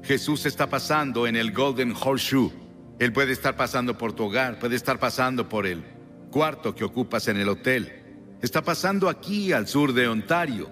Jesús 0.02 0.46
está 0.46 0.68
pasando 0.68 1.28
en 1.28 1.36
el 1.36 1.52
Golden 1.52 1.94
Horseshoe. 1.94 2.52
Él 2.98 3.12
puede 3.12 3.32
estar 3.32 3.56
pasando 3.56 3.96
por 3.96 4.12
tu 4.12 4.24
hogar, 4.24 4.58
puede 4.58 4.74
estar 4.74 4.98
pasando 4.98 5.48
por 5.48 5.66
el 5.66 5.84
cuarto 6.30 6.74
que 6.74 6.84
ocupas 6.84 7.28
en 7.28 7.36
el 7.36 7.48
hotel. 7.48 8.36
Está 8.42 8.62
pasando 8.62 9.08
aquí 9.08 9.52
al 9.52 9.68
sur 9.68 9.92
de 9.92 10.08
Ontario. 10.08 10.68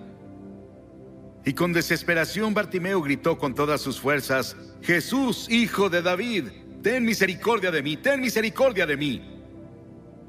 Y 1.45 1.55
con 1.55 1.73
desesperación 1.73 2.53
Bartimeo 2.53 3.01
gritó 3.01 3.39
con 3.39 3.55
todas 3.55 3.81
sus 3.81 3.99
fuerzas, 3.99 4.57
Jesús, 4.83 5.49
hijo 5.49 5.89
de 5.89 6.03
David, 6.03 6.45
ten 6.83 7.05
misericordia 7.05 7.71
de 7.71 7.83
mí, 7.83 7.97
ten 7.97 8.21
misericordia 8.21 8.87
de 8.87 8.97
mí. 8.97 9.23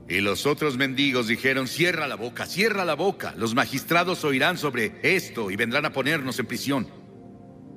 Y 0.08 0.20
los 0.20 0.46
otros 0.46 0.78
mendigos 0.78 1.28
dijeron, 1.28 1.68
cierra 1.68 2.08
la 2.08 2.16
boca, 2.16 2.46
cierra 2.46 2.86
la 2.86 2.96
boca, 2.96 3.34
los 3.38 3.54
magistrados 3.54 4.24
oirán 4.24 4.58
sobre 4.58 5.00
esto 5.04 5.52
y 5.52 5.56
vendrán 5.56 5.86
a 5.86 5.94
ponernos 5.94 6.40
en 6.40 6.46
prisión. 6.46 6.88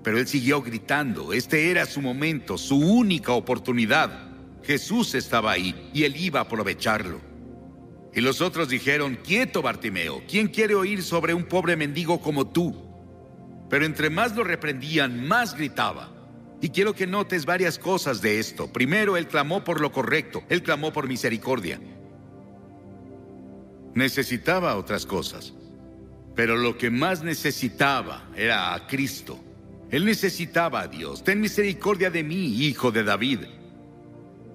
Pero 0.02 0.18
él 0.18 0.26
siguió 0.26 0.62
gritando, 0.62 1.32
este 1.32 1.70
era 1.70 1.86
su 1.86 2.02
momento, 2.02 2.58
su 2.58 2.76
única 2.76 3.32
oportunidad. 3.32 4.30
Jesús 4.62 5.14
estaba 5.14 5.52
ahí 5.52 5.90
y 5.92 6.04
él 6.04 6.16
iba 6.16 6.40
a 6.40 6.42
aprovecharlo. 6.44 7.20
Y 8.14 8.20
los 8.20 8.40
otros 8.40 8.68
dijeron, 8.68 9.18
quieto 9.24 9.60
Bartimeo, 9.60 10.22
¿quién 10.28 10.48
quiere 10.48 10.74
oír 10.74 11.02
sobre 11.02 11.34
un 11.34 11.44
pobre 11.44 11.76
mendigo 11.76 12.20
como 12.20 12.46
tú? 12.46 12.83
Pero 13.74 13.86
entre 13.86 14.08
más 14.08 14.36
lo 14.36 14.44
reprendían, 14.44 15.26
más 15.26 15.56
gritaba. 15.56 16.08
Y 16.60 16.68
quiero 16.68 16.94
que 16.94 17.08
notes 17.08 17.44
varias 17.44 17.76
cosas 17.76 18.22
de 18.22 18.38
esto. 18.38 18.72
Primero, 18.72 19.16
él 19.16 19.26
clamó 19.26 19.64
por 19.64 19.80
lo 19.80 19.90
correcto, 19.90 20.44
él 20.48 20.62
clamó 20.62 20.92
por 20.92 21.08
misericordia. 21.08 21.80
Necesitaba 23.92 24.76
otras 24.76 25.06
cosas, 25.06 25.54
pero 26.36 26.56
lo 26.56 26.78
que 26.78 26.88
más 26.88 27.24
necesitaba 27.24 28.30
era 28.36 28.74
a 28.74 28.86
Cristo. 28.86 29.40
Él 29.90 30.04
necesitaba 30.04 30.82
a 30.82 30.86
Dios. 30.86 31.24
Ten 31.24 31.40
misericordia 31.40 32.10
de 32.10 32.22
mí, 32.22 32.64
hijo 32.64 32.92
de 32.92 33.02
David. 33.02 33.40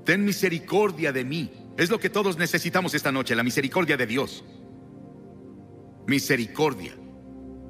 Ten 0.06 0.24
misericordia 0.24 1.12
de 1.12 1.26
mí. 1.26 1.52
Es 1.76 1.90
lo 1.90 2.00
que 2.00 2.10
todos 2.10 2.38
necesitamos 2.38 2.94
esta 2.94 3.12
noche, 3.12 3.36
la 3.36 3.44
misericordia 3.44 3.98
de 3.98 4.08
Dios. 4.08 4.46
Misericordia. 6.08 6.94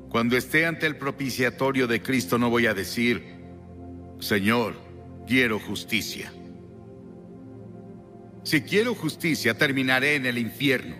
Cuando 0.09 0.35
esté 0.35 0.65
ante 0.65 0.87
el 0.87 0.97
propiciatorio 0.97 1.85
de 1.85 2.01
Cristo 2.01 2.39
no 2.39 2.49
voy 2.49 2.65
a 2.65 2.73
decir, 2.73 3.23
Señor, 4.19 4.73
quiero 5.27 5.59
justicia. 5.59 6.33
Si 8.43 8.61
quiero 8.61 8.95
justicia, 8.95 9.55
terminaré 9.55 10.15
en 10.15 10.25
el 10.25 10.39
infierno. 10.39 10.95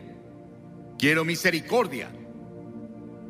Quiero 1.00 1.25
misericordia. 1.25 2.12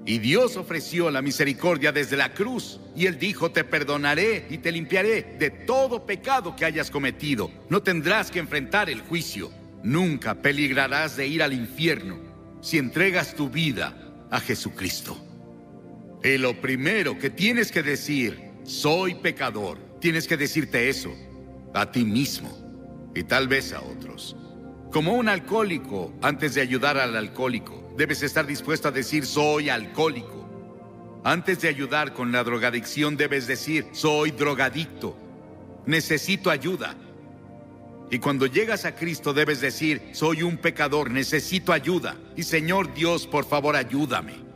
Y 0.05 0.19
Dios 0.19 0.57
ofreció 0.57 1.09
la 1.11 1.21
misericordia 1.21 1.93
desde 1.93 2.17
la 2.17 2.33
cruz. 2.33 2.81
Y 2.95 3.05
Él 3.05 3.17
dijo, 3.17 3.51
te 3.51 3.63
perdonaré 3.63 4.47
y 4.49 4.57
te 4.57 4.73
limpiaré 4.73 5.37
de 5.39 5.49
todo 5.49 6.05
pecado 6.05 6.55
que 6.57 6.65
hayas 6.65 6.91
cometido. 6.91 7.49
No 7.69 7.81
tendrás 7.81 8.31
que 8.31 8.39
enfrentar 8.39 8.89
el 8.89 8.99
juicio. 8.99 9.51
Nunca 9.83 10.41
peligrarás 10.41 11.15
de 11.15 11.27
ir 11.27 11.41
al 11.41 11.53
infierno 11.53 12.19
si 12.59 12.77
entregas 12.77 13.33
tu 13.35 13.49
vida 13.49 14.27
a 14.29 14.41
Jesucristo. 14.41 15.28
Y 16.23 16.37
lo 16.37 16.59
primero 16.59 17.17
que 17.17 17.29
tienes 17.29 17.71
que 17.71 17.81
decir, 17.81 18.51
soy 18.63 19.15
pecador, 19.15 19.77
tienes 19.99 20.27
que 20.27 20.37
decirte 20.37 20.89
eso 20.89 21.13
a 21.73 21.91
ti 21.91 22.03
mismo 22.03 23.11
y 23.15 23.23
tal 23.23 23.47
vez 23.47 23.73
a 23.73 23.81
otros. 23.81 24.35
Como 24.91 25.13
un 25.13 25.29
alcohólico, 25.29 26.13
antes 26.21 26.55
de 26.55 26.61
ayudar 26.61 26.97
al 26.97 27.15
alcohólico, 27.15 27.93
debes 27.95 28.21
estar 28.23 28.45
dispuesto 28.45 28.89
a 28.89 28.91
decir 28.91 29.25
soy 29.25 29.69
alcohólico. 29.69 30.47
Antes 31.23 31.61
de 31.61 31.67
ayudar 31.67 32.13
con 32.13 32.31
la 32.31 32.43
drogadicción, 32.43 33.15
debes 33.15 33.47
decir 33.47 33.85
soy 33.93 34.31
drogadicto. 34.31 35.17
Necesito 35.85 36.49
ayuda. 36.49 36.95
Y 38.11 38.19
cuando 38.19 38.47
llegas 38.47 38.85
a 38.85 38.95
Cristo 38.95 39.33
debes 39.33 39.61
decir, 39.61 40.01
soy 40.13 40.41
un 40.41 40.57
pecador, 40.57 41.11
necesito 41.11 41.71
ayuda. 41.71 42.17
Y 42.35 42.43
Señor 42.43 42.93
Dios, 42.93 43.27
por 43.27 43.45
favor, 43.45 43.75
ayúdame. 43.75 44.48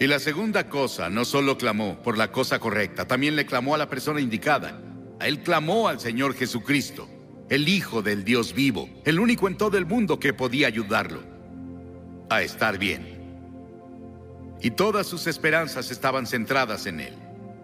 Y 0.00 0.06
la 0.06 0.20
segunda 0.20 0.68
cosa, 0.68 1.10
no 1.10 1.24
solo 1.24 1.58
clamó 1.58 2.00
por 2.02 2.16
la 2.16 2.30
cosa 2.30 2.60
correcta, 2.60 3.06
también 3.06 3.34
le 3.34 3.46
clamó 3.46 3.74
a 3.74 3.78
la 3.78 3.88
persona 3.88 4.20
indicada. 4.20 4.80
A 5.18 5.26
él 5.26 5.42
clamó 5.42 5.88
al 5.88 5.98
Señor 5.98 6.34
Jesucristo, 6.34 7.08
el 7.50 7.68
Hijo 7.68 8.00
del 8.00 8.22
Dios 8.22 8.54
vivo, 8.54 8.88
el 9.04 9.18
único 9.18 9.48
en 9.48 9.56
todo 9.56 9.76
el 9.76 9.86
mundo 9.86 10.20
que 10.20 10.32
podía 10.32 10.68
ayudarlo 10.68 11.22
a 12.30 12.42
estar 12.42 12.78
bien. 12.78 13.18
Y 14.60 14.70
todas 14.70 15.06
sus 15.06 15.26
esperanzas 15.26 15.90
estaban 15.90 16.26
centradas 16.26 16.86
en 16.86 17.00
él. 17.00 17.14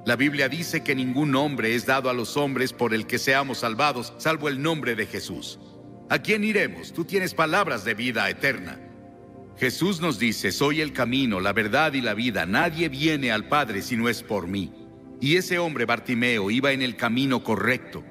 La 0.05 0.17
Biblia 0.17 0.49
dice 0.49 0.83
que 0.83 0.95
ningún 0.95 1.31
nombre 1.31 1.75
es 1.75 1.87
dado 1.87 2.11
a 2.11 2.15
los 2.15 2.37
hombres 2.37 2.73
por 2.73 2.95
el 2.95 3.07
que 3.07 3.19
seamos 3.19 3.59
salvados, 3.59 4.13
salvo 4.19 4.49
el 4.49 4.61
nombre 4.61 4.97
de 4.97 5.07
Jesús. 5.07 5.61
¿A 6.11 6.19
quién 6.19 6.43
iremos? 6.43 6.93
Tú 6.93 7.05
tienes 7.05 7.33
palabras 7.33 7.85
de 7.85 7.95
vida 7.95 8.29
eterna. 8.29 8.79
Jesús 9.57 10.01
nos 10.01 10.19
dice, 10.19 10.51
soy 10.51 10.81
el 10.81 10.93
camino, 10.93 11.39
la 11.39 11.53
verdad 11.53 11.93
y 11.93 12.01
la 12.01 12.15
vida. 12.15 12.45
Nadie 12.45 12.89
viene 12.89 13.31
al 13.31 13.49
Padre 13.49 13.83
si 13.83 13.97
no 13.97 14.09
es 14.09 14.23
por 14.23 14.49
mí. 14.49 14.73
Y 15.21 15.37
ese 15.37 15.59
hombre, 15.59 15.85
Bartimeo, 15.85 16.51
iba 16.51 16.73
en 16.73 16.83
el 16.83 16.97
camino 16.97 17.45
correcto. 17.45 18.05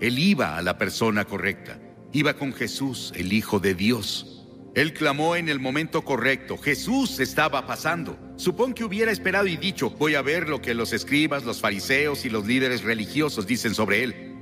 Él 0.00 0.18
iba 0.18 0.56
a 0.56 0.62
la 0.62 0.78
persona 0.78 1.24
correcta. 1.24 1.80
Iba 2.12 2.34
con 2.34 2.52
Jesús, 2.52 3.12
el 3.16 3.32
Hijo 3.32 3.58
de 3.58 3.74
Dios. 3.74 4.46
Él 4.76 4.94
clamó 4.94 5.34
en 5.34 5.48
el 5.48 5.58
momento 5.58 6.02
correcto. 6.02 6.56
Jesús 6.56 7.18
estaba 7.18 7.66
pasando. 7.66 8.16
Supón 8.36 8.72
que 8.72 8.84
hubiera 8.84 9.10
esperado 9.10 9.48
y 9.48 9.56
dicho, 9.56 9.90
voy 9.90 10.14
a 10.14 10.22
ver 10.22 10.48
lo 10.48 10.62
que 10.62 10.74
los 10.74 10.92
escribas, 10.92 11.44
los 11.44 11.60
fariseos 11.60 12.24
y 12.24 12.30
los 12.30 12.46
líderes 12.46 12.82
religiosos 12.84 13.46
dicen 13.46 13.74
sobre 13.74 14.04
él. 14.04 14.36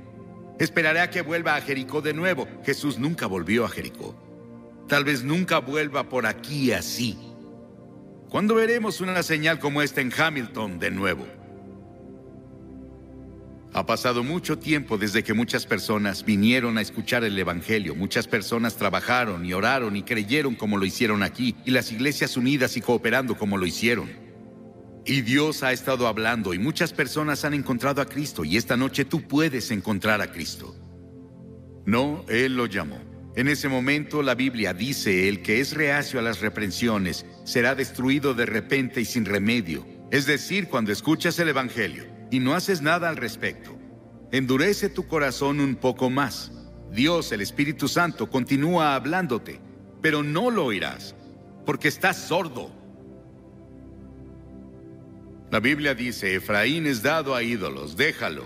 Esperaré 0.59 0.99
a 0.99 1.09
que 1.09 1.21
vuelva 1.21 1.55
a 1.55 1.61
Jericó 1.61 2.01
de 2.01 2.13
nuevo. 2.13 2.47
Jesús 2.63 2.99
nunca 2.99 3.25
volvió 3.25 3.65
a 3.65 3.69
Jericó. 3.69 4.28
Tal 4.89 5.03
vez 5.03 5.23
nunca 5.23 5.59
vuelva 5.59 6.09
por 6.09 6.25
aquí 6.25 6.71
así. 6.71 7.15
¿Cuándo 8.27 8.55
veremos 8.55 9.01
una 9.01 9.21
señal 9.21 9.59
como 9.59 9.83
esta 9.83 10.01
en 10.01 10.11
Hamilton 10.11 10.79
de 10.79 10.89
nuevo? 10.89 11.27
Ha 13.71 13.85
pasado 13.85 14.23
mucho 14.23 14.57
tiempo 14.57 14.97
desde 14.97 15.23
que 15.23 15.35
muchas 15.35 15.67
personas 15.67 16.25
vinieron 16.25 16.79
a 16.79 16.81
escuchar 16.81 17.23
el 17.23 17.37
Evangelio. 17.37 17.93
Muchas 17.93 18.27
personas 18.27 18.77
trabajaron 18.77 19.45
y 19.45 19.53
oraron 19.53 19.95
y 19.95 20.01
creyeron 20.01 20.55
como 20.55 20.75
lo 20.79 20.85
hicieron 20.85 21.21
aquí, 21.21 21.55
y 21.65 21.71
las 21.71 21.91
iglesias 21.91 22.35
unidas 22.35 22.75
y 22.75 22.81
cooperando 22.81 23.37
como 23.37 23.57
lo 23.57 23.67
hicieron. 23.67 24.09
Y 25.05 25.21
Dios 25.21 25.61
ha 25.61 25.71
estado 25.71 26.07
hablando 26.07 26.55
y 26.55 26.59
muchas 26.59 26.93
personas 26.93 27.45
han 27.45 27.53
encontrado 27.53 28.01
a 28.01 28.05
Cristo 28.05 28.43
y 28.43 28.57
esta 28.57 28.75
noche 28.75 29.05
tú 29.05 29.21
puedes 29.21 29.69
encontrar 29.69 30.19
a 30.19 30.31
Cristo. 30.31 30.75
No, 31.85 32.25
Él 32.27 32.57
lo 32.57 32.65
llamó. 32.65 33.08
En 33.39 33.47
ese 33.47 33.69
momento 33.69 34.21
la 34.21 34.35
Biblia 34.35 34.73
dice, 34.73 35.29
el 35.29 35.41
que 35.41 35.61
es 35.61 35.73
reacio 35.73 36.19
a 36.19 36.21
las 36.21 36.41
reprensiones 36.41 37.25
será 37.45 37.73
destruido 37.73 38.33
de 38.33 38.45
repente 38.45 38.99
y 38.99 39.05
sin 39.05 39.23
remedio. 39.23 39.87
Es 40.11 40.25
decir, 40.25 40.67
cuando 40.67 40.91
escuchas 40.91 41.39
el 41.39 41.47
Evangelio 41.47 42.03
y 42.31 42.41
no 42.41 42.53
haces 42.53 42.81
nada 42.81 43.07
al 43.07 43.15
respecto, 43.15 43.79
endurece 44.33 44.89
tu 44.89 45.07
corazón 45.07 45.61
un 45.61 45.77
poco 45.77 46.09
más. 46.09 46.51
Dios, 46.91 47.31
el 47.31 47.39
Espíritu 47.39 47.87
Santo, 47.87 48.29
continúa 48.29 48.93
hablándote, 48.93 49.61
pero 50.01 50.21
no 50.21 50.51
lo 50.51 50.65
oirás, 50.65 51.15
porque 51.65 51.87
estás 51.87 52.17
sordo. 52.17 52.75
La 55.49 55.61
Biblia 55.61 55.95
dice, 55.95 56.35
Efraín 56.35 56.85
es 56.87 57.03
dado 57.03 57.33
a 57.35 57.41
ídolos, 57.41 57.95
déjalo. 57.95 58.43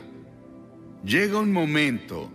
Llega 1.04 1.40
un 1.40 1.52
momento 1.52 2.32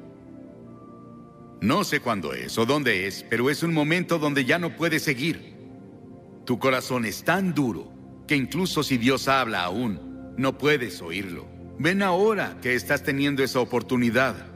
no 1.61 1.83
sé 1.83 2.01
cuándo 2.01 2.35
es 2.35 2.57
o 2.57 2.67
dónde 2.67 3.07
es, 3.07 3.25
pero 3.29 3.51
es 3.51 3.63
un 3.63 3.75
momento 3.75 4.19
donde 4.19 4.45
ya 4.45 4.59
no 4.59 4.77
puedes 4.77 5.03
seguir. 5.03 5.57
Tu 6.45 6.59
corazón 6.59 7.05
es 7.05 7.25
tan 7.25 7.53
duro 7.53 7.93
que 8.29 8.37
incluso 8.37 8.83
si 8.83 8.97
Dios 8.97 9.27
habla 9.27 9.65
aún, 9.65 10.35
no 10.37 10.57
puedes 10.57 11.03
oírlo. 11.03 11.49
Ven 11.79 12.03
ahora 12.03 12.59
que 12.63 12.75
estás 12.75 13.03
teniendo 13.03 13.43
esa 13.43 13.61
oportunidad. 13.61 14.47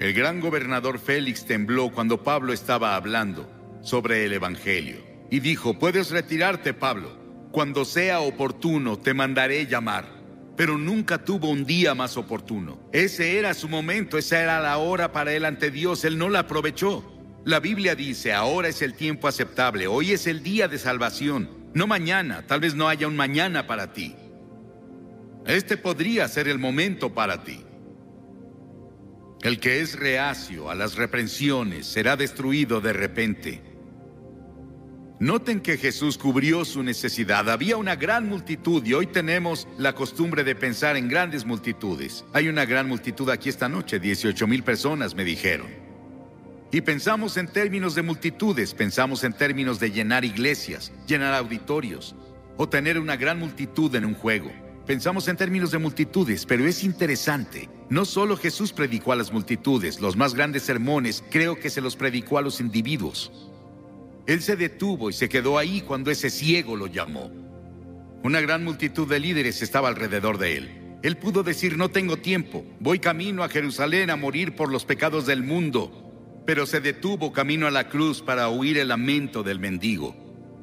El 0.00 0.12
gran 0.12 0.40
gobernador 0.40 0.98
Félix 0.98 1.46
tembló 1.46 1.90
cuando 1.90 2.22
Pablo 2.22 2.52
estaba 2.52 2.96
hablando 2.96 3.48
sobre 3.82 4.24
el 4.24 4.32
Evangelio 4.32 4.98
y 5.30 5.40
dijo, 5.40 5.78
puedes 5.78 6.10
retirarte, 6.10 6.74
Pablo. 6.74 7.24
Cuando 7.52 7.84
sea 7.84 8.20
oportuno, 8.20 8.98
te 8.98 9.14
mandaré 9.14 9.66
llamar 9.66 10.15
pero 10.56 10.78
nunca 10.78 11.24
tuvo 11.24 11.50
un 11.50 11.64
día 11.64 11.94
más 11.94 12.16
oportuno. 12.16 12.78
Ese 12.92 13.38
era 13.38 13.52
su 13.54 13.68
momento, 13.68 14.16
esa 14.16 14.42
era 14.42 14.60
la 14.60 14.78
hora 14.78 15.12
para 15.12 15.32
él 15.32 15.44
ante 15.44 15.70
Dios, 15.70 16.04
él 16.04 16.16
no 16.16 16.28
la 16.28 16.40
aprovechó. 16.40 17.04
La 17.44 17.60
Biblia 17.60 17.94
dice, 17.94 18.32
ahora 18.32 18.68
es 18.68 18.82
el 18.82 18.94
tiempo 18.94 19.28
aceptable, 19.28 19.86
hoy 19.86 20.12
es 20.12 20.26
el 20.26 20.42
día 20.42 20.66
de 20.66 20.78
salvación, 20.78 21.48
no 21.74 21.86
mañana, 21.86 22.46
tal 22.46 22.60
vez 22.60 22.74
no 22.74 22.88
haya 22.88 23.06
un 23.06 23.16
mañana 23.16 23.66
para 23.66 23.92
ti. 23.92 24.16
Este 25.46 25.76
podría 25.76 26.26
ser 26.26 26.48
el 26.48 26.58
momento 26.58 27.14
para 27.14 27.44
ti. 27.44 27.62
El 29.42 29.60
que 29.60 29.80
es 29.80 29.96
reacio 29.96 30.70
a 30.70 30.74
las 30.74 30.96
reprensiones 30.96 31.86
será 31.86 32.16
destruido 32.16 32.80
de 32.80 32.92
repente. 32.92 33.62
Noten 35.18 35.60
que 35.60 35.78
Jesús 35.78 36.18
cubrió 36.18 36.66
su 36.66 36.82
necesidad. 36.82 37.48
Había 37.48 37.78
una 37.78 37.96
gran 37.96 38.28
multitud 38.28 38.84
y 38.84 38.92
hoy 38.92 39.06
tenemos 39.06 39.66
la 39.78 39.94
costumbre 39.94 40.44
de 40.44 40.54
pensar 40.54 40.98
en 40.98 41.08
grandes 41.08 41.46
multitudes. 41.46 42.26
Hay 42.34 42.48
una 42.48 42.66
gran 42.66 42.86
multitud 42.86 43.30
aquí 43.30 43.48
esta 43.48 43.66
noche, 43.66 43.98
18 43.98 44.46
mil 44.46 44.62
personas 44.62 45.14
me 45.14 45.24
dijeron. 45.24 45.68
Y 46.70 46.82
pensamos 46.82 47.38
en 47.38 47.48
términos 47.48 47.94
de 47.94 48.02
multitudes, 48.02 48.74
pensamos 48.74 49.24
en 49.24 49.32
términos 49.32 49.80
de 49.80 49.90
llenar 49.90 50.26
iglesias, 50.26 50.92
llenar 51.06 51.32
auditorios 51.32 52.14
o 52.58 52.68
tener 52.68 52.98
una 52.98 53.16
gran 53.16 53.38
multitud 53.38 53.94
en 53.94 54.04
un 54.04 54.14
juego. 54.14 54.52
Pensamos 54.84 55.28
en 55.28 55.38
términos 55.38 55.70
de 55.70 55.78
multitudes, 55.78 56.44
pero 56.44 56.66
es 56.66 56.84
interesante. 56.84 57.70
No 57.88 58.04
solo 58.04 58.36
Jesús 58.36 58.74
predicó 58.74 59.12
a 59.12 59.16
las 59.16 59.32
multitudes, 59.32 59.98
los 59.98 60.14
más 60.14 60.34
grandes 60.34 60.64
sermones 60.64 61.24
creo 61.30 61.58
que 61.58 61.70
se 61.70 61.80
los 61.80 61.96
predicó 61.96 62.36
a 62.36 62.42
los 62.42 62.60
individuos. 62.60 63.45
Él 64.26 64.42
se 64.42 64.56
detuvo 64.56 65.10
y 65.10 65.12
se 65.12 65.28
quedó 65.28 65.56
ahí 65.56 65.80
cuando 65.82 66.10
ese 66.10 66.30
ciego 66.30 66.76
lo 66.76 66.88
llamó. 66.88 67.30
Una 68.24 68.40
gran 68.40 68.64
multitud 68.64 69.08
de 69.08 69.20
líderes 69.20 69.62
estaba 69.62 69.88
alrededor 69.88 70.38
de 70.38 70.56
él. 70.56 70.98
Él 71.02 71.16
pudo 71.16 71.44
decir, 71.44 71.76
no 71.76 71.90
tengo 71.90 72.16
tiempo, 72.16 72.64
voy 72.80 72.98
camino 72.98 73.44
a 73.44 73.48
Jerusalén 73.48 74.10
a 74.10 74.16
morir 74.16 74.56
por 74.56 74.72
los 74.72 74.84
pecados 74.84 75.26
del 75.26 75.44
mundo. 75.44 76.02
Pero 76.44 76.66
se 76.66 76.80
detuvo 76.80 77.32
camino 77.32 77.68
a 77.68 77.70
la 77.70 77.88
cruz 77.88 78.22
para 78.22 78.48
oír 78.48 78.78
el 78.78 78.88
lamento 78.88 79.44
del 79.44 79.60
mendigo. 79.60 80.16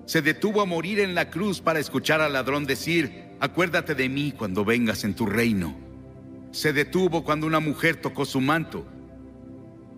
Se 0.05 0.21
detuvo 0.21 0.61
a 0.61 0.65
morir 0.65 0.99
en 0.99 1.15
la 1.15 1.29
cruz 1.29 1.61
para 1.61 1.79
escuchar 1.79 2.19
al 2.19 2.33
ladrón 2.33 2.65
decir, 2.65 3.23
acuérdate 3.39 3.95
de 3.95 4.09
mí 4.09 4.33
cuando 4.37 4.65
vengas 4.65 5.05
en 5.05 5.13
tu 5.13 5.25
reino. 5.25 5.77
Se 6.51 6.73
detuvo 6.73 7.23
cuando 7.23 7.47
una 7.47 7.61
mujer 7.61 7.95
tocó 7.95 8.25
su 8.25 8.41
manto. 8.41 8.85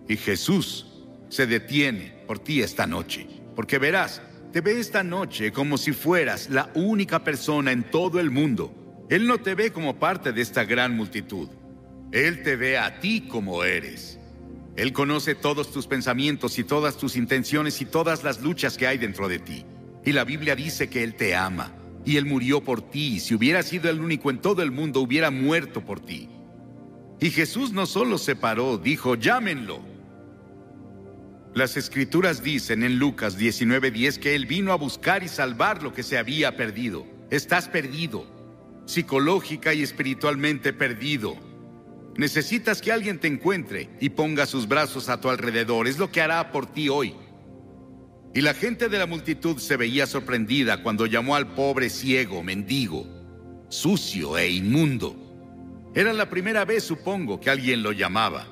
Y 0.08 0.16
Jesús 0.16 0.86
se 1.28 1.48
detiene 1.48 2.14
por 2.28 2.38
ti 2.38 2.62
esta 2.62 2.86
noche. 2.86 3.35
Porque 3.56 3.78
verás, 3.78 4.22
te 4.52 4.60
ve 4.60 4.78
esta 4.78 5.02
noche 5.02 5.50
como 5.50 5.78
si 5.78 5.92
fueras 5.92 6.50
la 6.50 6.70
única 6.74 7.24
persona 7.24 7.72
en 7.72 7.90
todo 7.90 8.20
el 8.20 8.30
mundo. 8.30 8.72
Él 9.08 9.26
no 9.26 9.38
te 9.38 9.54
ve 9.54 9.72
como 9.72 9.98
parte 9.98 10.32
de 10.32 10.42
esta 10.42 10.64
gran 10.64 10.94
multitud. 10.94 11.48
Él 12.12 12.42
te 12.42 12.54
ve 12.54 12.78
a 12.78 13.00
ti 13.00 13.22
como 13.22 13.64
eres. 13.64 14.20
Él 14.76 14.92
conoce 14.92 15.34
todos 15.34 15.72
tus 15.72 15.86
pensamientos 15.86 16.58
y 16.58 16.64
todas 16.64 16.98
tus 16.98 17.16
intenciones 17.16 17.80
y 17.80 17.86
todas 17.86 18.22
las 18.22 18.42
luchas 18.42 18.76
que 18.76 18.86
hay 18.86 18.98
dentro 18.98 19.26
de 19.26 19.38
ti. 19.38 19.64
Y 20.04 20.12
la 20.12 20.24
Biblia 20.24 20.54
dice 20.54 20.88
que 20.88 21.02
Él 21.02 21.14
te 21.14 21.34
ama. 21.34 21.72
Y 22.04 22.18
Él 22.18 22.26
murió 22.26 22.62
por 22.62 22.82
ti. 22.82 23.16
Y 23.16 23.20
si 23.20 23.34
hubiera 23.34 23.62
sido 23.62 23.90
el 23.90 24.00
único 24.00 24.30
en 24.30 24.38
todo 24.38 24.62
el 24.62 24.70
mundo, 24.70 25.00
hubiera 25.00 25.30
muerto 25.30 25.84
por 25.84 25.98
ti. 26.00 26.28
Y 27.20 27.30
Jesús 27.30 27.72
no 27.72 27.86
solo 27.86 28.18
se 28.18 28.36
paró, 28.36 28.76
dijo, 28.76 29.14
llámenlo. 29.14 29.80
Las 31.56 31.78
escrituras 31.78 32.42
dicen 32.42 32.82
en 32.82 32.98
Lucas 32.98 33.38
19:10 33.38 34.18
que 34.18 34.34
Él 34.34 34.44
vino 34.44 34.72
a 34.72 34.76
buscar 34.76 35.22
y 35.22 35.28
salvar 35.28 35.82
lo 35.82 35.94
que 35.94 36.02
se 36.02 36.18
había 36.18 36.54
perdido. 36.54 37.06
Estás 37.30 37.66
perdido, 37.66 38.26
psicológica 38.84 39.72
y 39.72 39.82
espiritualmente 39.82 40.74
perdido. 40.74 41.34
Necesitas 42.14 42.82
que 42.82 42.92
alguien 42.92 43.18
te 43.18 43.28
encuentre 43.28 43.88
y 44.02 44.10
ponga 44.10 44.44
sus 44.44 44.68
brazos 44.68 45.08
a 45.08 45.18
tu 45.18 45.30
alrededor. 45.30 45.88
Es 45.88 45.96
lo 45.96 46.12
que 46.12 46.20
hará 46.20 46.52
por 46.52 46.66
ti 46.66 46.90
hoy. 46.90 47.14
Y 48.34 48.42
la 48.42 48.52
gente 48.52 48.90
de 48.90 48.98
la 48.98 49.06
multitud 49.06 49.56
se 49.56 49.78
veía 49.78 50.06
sorprendida 50.06 50.82
cuando 50.82 51.06
llamó 51.06 51.36
al 51.36 51.54
pobre 51.54 51.88
ciego, 51.88 52.42
mendigo, 52.42 53.06
sucio 53.70 54.36
e 54.36 54.50
inmundo. 54.50 55.16
Era 55.94 56.12
la 56.12 56.28
primera 56.28 56.66
vez, 56.66 56.84
supongo, 56.84 57.40
que 57.40 57.48
alguien 57.48 57.82
lo 57.82 57.92
llamaba. 57.92 58.46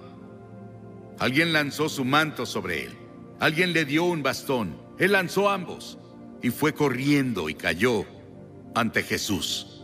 Alguien 1.19 1.53
lanzó 1.53 1.89
su 1.89 2.05
manto 2.05 2.47
sobre 2.47 2.85
él. 2.85 2.93
Alguien 3.41 3.73
le 3.73 3.85
dio 3.85 4.05
un 4.05 4.23
bastón. 4.23 4.77
Él 4.99 5.13
lanzó 5.13 5.51
ambos 5.51 5.99
y 6.43 6.51
fue 6.51 6.75
corriendo 6.75 7.49
y 7.49 7.55
cayó 7.55 8.05
ante 8.75 9.03
Jesús. 9.03 9.83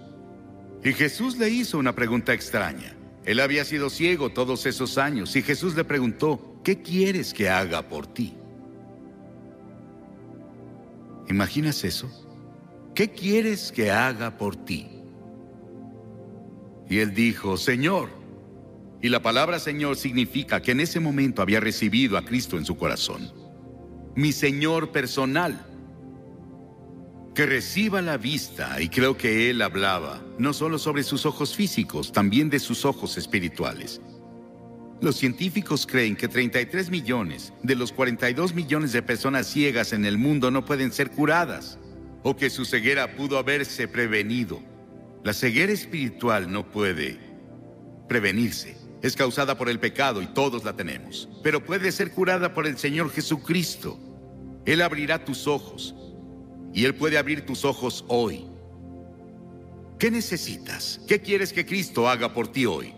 Y 0.83 0.93
Jesús 0.93 1.37
le 1.39 1.51
hizo 1.51 1.79
una 1.79 1.95
pregunta 1.95 2.33
extraña. 2.33 2.97
Él 3.25 3.41
había 3.41 3.65
sido 3.65 3.91
ciego 3.91 4.31
todos 4.31 4.67
esos 4.67 4.99
años 4.99 5.37
y 5.37 5.43
Jesús 5.43 5.75
le 5.75 5.85
preguntó, 5.85 6.61
¿qué 6.65 6.83
quieres 6.83 7.35
que 7.35 7.49
haga 7.49 7.89
por 7.89 8.07
ti? 8.07 8.35
¿Imaginas 11.29 11.85
eso? 11.85 12.11
¿Qué 12.95 13.11
quieres 13.11 13.73
que 13.73 13.91
haga 13.91 14.37
por 14.37 14.57
ti? 14.57 14.89
Y 16.89 16.99
él 16.99 17.15
dijo, 17.15 17.57
Señor, 17.57 18.09
y 19.03 19.09
la 19.09 19.23
palabra 19.23 19.59
Señor 19.59 19.97
significa 19.97 20.61
que 20.61 20.73
en 20.73 20.81
ese 20.81 21.01
momento 21.01 21.41
había 21.41 21.61
recibido 21.61 22.19
a 22.19 22.25
Cristo 22.25 22.59
en 22.59 22.67
su 22.67 22.77
corazón. 22.77 23.33
Mi 24.15 24.33
Señor 24.33 24.93
personal. 24.93 25.67
Que 27.35 27.47
reciba 27.47 28.03
la 28.03 28.19
vista, 28.19 28.83
y 28.83 28.89
creo 28.89 29.17
que 29.17 29.49
Él 29.49 29.63
hablaba, 29.63 30.21
no 30.39 30.53
solo 30.53 30.79
sobre 30.79 31.03
sus 31.03 31.25
ojos 31.25 31.55
físicos, 31.55 32.13
también 32.13 32.51
de 32.51 32.59
sus 32.59 32.85
ojos 32.85 33.17
espirituales. 33.17 34.03
Los 35.01 35.17
científicos 35.17 35.87
creen 35.87 36.17
que 36.17 36.29
33 36.29 36.91
millones 36.91 37.55
de 37.63 37.77
los 37.77 37.93
42 37.93 38.55
millones 38.55 38.93
de 38.93 39.01
personas 39.01 39.47
ciegas 39.47 39.95
en 39.95 40.05
el 40.05 40.19
mundo 40.19 40.51
no 40.51 40.67
pueden 40.67 40.93
ser 40.93 41.11
curadas, 41.11 41.79
o 42.23 42.37
que 42.37 42.51
su 42.51 42.67
ceguera 42.67 43.17
pudo 43.17 43.39
haberse 43.39 43.89
prevenido. 43.89 44.61
La 45.25 45.33
ceguera 45.33 45.73
espiritual 45.73 46.53
no 46.53 46.69
puede 46.69 47.19
prevenirse 48.09 48.81
es 49.03 49.17
causada 49.17 49.57
por 49.57 49.69
el 49.69 49.81
pecado 49.81 50.21
y 50.23 50.27
todos 50.27 50.65
la 50.65 50.75
tenemos, 50.75 51.29
pero 51.43 51.65
puede 51.65 51.91
ser 51.93 52.13
curada 52.13 52.53
por 52.53 52.67
el 52.67 52.77
Señor 52.79 53.11
Jesucristo. 53.11 53.99
Él 54.67 54.83
abrirá 54.83 55.25
tus 55.25 55.47
ojos 55.47 55.95
y 56.73 56.85
Él 56.85 56.95
puede 56.95 57.19
abrir 57.19 57.47
tus 57.47 57.65
ojos 57.65 58.05
hoy. 58.09 58.47
¿Qué 59.99 60.11
necesitas? 60.11 61.01
¿Qué 61.07 61.21
quieres 61.21 61.53
que 61.53 61.67
Cristo 61.67 62.09
haga 62.09 62.33
por 62.33 62.49
ti 62.49 62.67
hoy? 62.67 62.95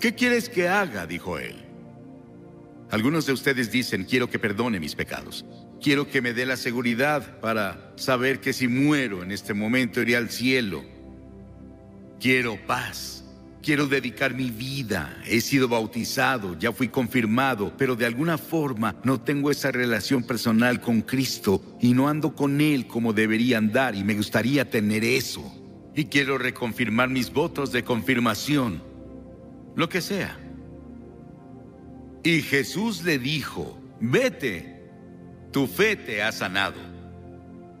¿Qué 0.00 0.14
quieres 0.14 0.48
que 0.48 0.68
haga? 0.68 1.06
dijo 1.06 1.38
Él. 1.38 1.56
Algunos 2.90 3.26
de 3.26 3.32
ustedes 3.32 3.70
dicen, 3.70 4.04
quiero 4.04 4.30
que 4.30 4.38
perdone 4.38 4.80
mis 4.80 4.94
pecados. 4.94 5.44
Quiero 5.80 6.08
que 6.08 6.22
me 6.22 6.32
dé 6.32 6.46
la 6.46 6.56
seguridad 6.56 7.38
para 7.40 7.92
saber 7.96 8.40
que 8.40 8.52
si 8.52 8.66
muero 8.66 9.22
en 9.22 9.30
este 9.30 9.54
momento 9.54 10.00
iré 10.00 10.16
al 10.16 10.30
cielo. 10.30 10.84
Quiero 12.18 12.58
paz. 12.66 13.17
Quiero 13.68 13.86
dedicar 13.86 14.32
mi 14.32 14.48
vida. 14.48 15.22
He 15.26 15.42
sido 15.42 15.68
bautizado, 15.68 16.58
ya 16.58 16.72
fui 16.72 16.88
confirmado, 16.88 17.74
pero 17.76 17.96
de 17.96 18.06
alguna 18.06 18.38
forma 18.38 18.96
no 19.04 19.20
tengo 19.20 19.50
esa 19.50 19.70
relación 19.70 20.22
personal 20.22 20.80
con 20.80 21.02
Cristo 21.02 21.62
y 21.78 21.92
no 21.92 22.08
ando 22.08 22.34
con 22.34 22.62
Él 22.62 22.86
como 22.86 23.12
debería 23.12 23.58
andar 23.58 23.94
y 23.94 24.04
me 24.04 24.14
gustaría 24.14 24.70
tener 24.70 25.04
eso. 25.04 25.42
Y 25.94 26.06
quiero 26.06 26.38
reconfirmar 26.38 27.10
mis 27.10 27.30
votos 27.30 27.70
de 27.70 27.84
confirmación, 27.84 28.82
lo 29.76 29.90
que 29.90 30.00
sea. 30.00 30.40
Y 32.24 32.40
Jesús 32.40 33.04
le 33.04 33.18
dijo, 33.18 33.78
vete, 34.00 34.90
tu 35.52 35.66
fe 35.66 35.94
te 35.94 36.22
ha 36.22 36.32
sanado. 36.32 36.80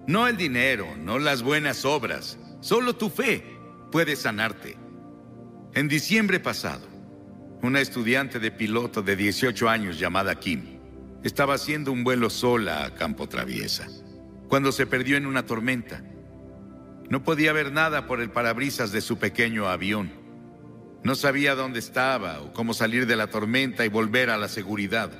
No 0.06 0.28
el 0.28 0.36
dinero, 0.36 0.86
no 0.98 1.18
las 1.18 1.42
buenas 1.42 1.86
obras, 1.86 2.38
solo 2.60 2.94
tu 2.94 3.08
fe 3.08 3.42
puede 3.90 4.16
sanarte. 4.16 4.76
En 5.74 5.86
diciembre 5.86 6.40
pasado, 6.40 6.86
una 7.62 7.80
estudiante 7.80 8.38
de 8.38 8.50
piloto 8.50 9.02
de 9.02 9.16
18 9.16 9.68
años 9.68 9.98
llamada 9.98 10.34
Kim 10.34 10.78
estaba 11.22 11.54
haciendo 11.54 11.92
un 11.92 12.04
vuelo 12.04 12.30
sola 12.30 12.84
a 12.84 12.94
Campo 12.94 13.28
Traviesa 13.28 13.86
cuando 14.48 14.72
se 14.72 14.86
perdió 14.86 15.18
en 15.18 15.26
una 15.26 15.44
tormenta. 15.44 16.02
No 17.10 17.22
podía 17.22 17.52
ver 17.52 17.70
nada 17.70 18.06
por 18.06 18.20
el 18.20 18.30
parabrisas 18.30 18.92
de 18.92 19.02
su 19.02 19.18
pequeño 19.18 19.68
avión. 19.68 20.10
No 21.04 21.14
sabía 21.14 21.54
dónde 21.54 21.80
estaba 21.80 22.40
o 22.40 22.52
cómo 22.54 22.72
salir 22.72 23.06
de 23.06 23.16
la 23.16 23.28
tormenta 23.28 23.84
y 23.84 23.88
volver 23.88 24.30
a 24.30 24.38
la 24.38 24.48
seguridad. 24.48 25.10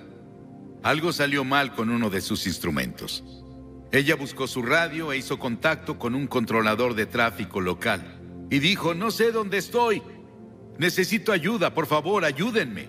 Algo 0.83 1.13
salió 1.13 1.45
mal 1.45 1.75
con 1.75 1.91
uno 1.91 2.09
de 2.09 2.23
sus 2.23 2.47
instrumentos. 2.47 3.23
Ella 3.93 4.17
buscó 4.17 4.47
su 4.47 4.63
radio 4.63 5.13
e 5.13 5.19
hizo 5.19 5.39
contacto 5.39 5.99
con 5.99 6.15
un 6.15 6.27
controlador 6.27 6.95
de 6.95 7.07
tráfico 7.07 7.61
local 7.61 8.47
y 8.51 8.61
dijo, 8.61 8.95
no 8.95 9.11
sé 9.11 9.31
dónde 9.31 9.59
estoy, 9.59 10.03
Necesito 10.79 11.33
ayuda, 11.33 11.75
por 11.75 11.87
favor, 11.87 12.25
ayúdenme. 12.25 12.89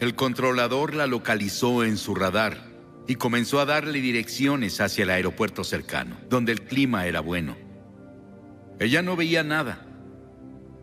El 0.00 0.14
controlador 0.14 0.94
la 0.94 1.06
localizó 1.06 1.84
en 1.84 1.98
su 1.98 2.14
radar 2.14 2.66
y 3.06 3.16
comenzó 3.16 3.60
a 3.60 3.66
darle 3.66 4.00
direcciones 4.00 4.80
hacia 4.80 5.04
el 5.04 5.10
aeropuerto 5.10 5.64
cercano, 5.64 6.16
donde 6.30 6.52
el 6.52 6.62
clima 6.62 7.06
era 7.06 7.20
bueno. 7.20 7.56
Ella 8.80 9.02
no 9.02 9.16
veía 9.16 9.44
nada, 9.44 9.86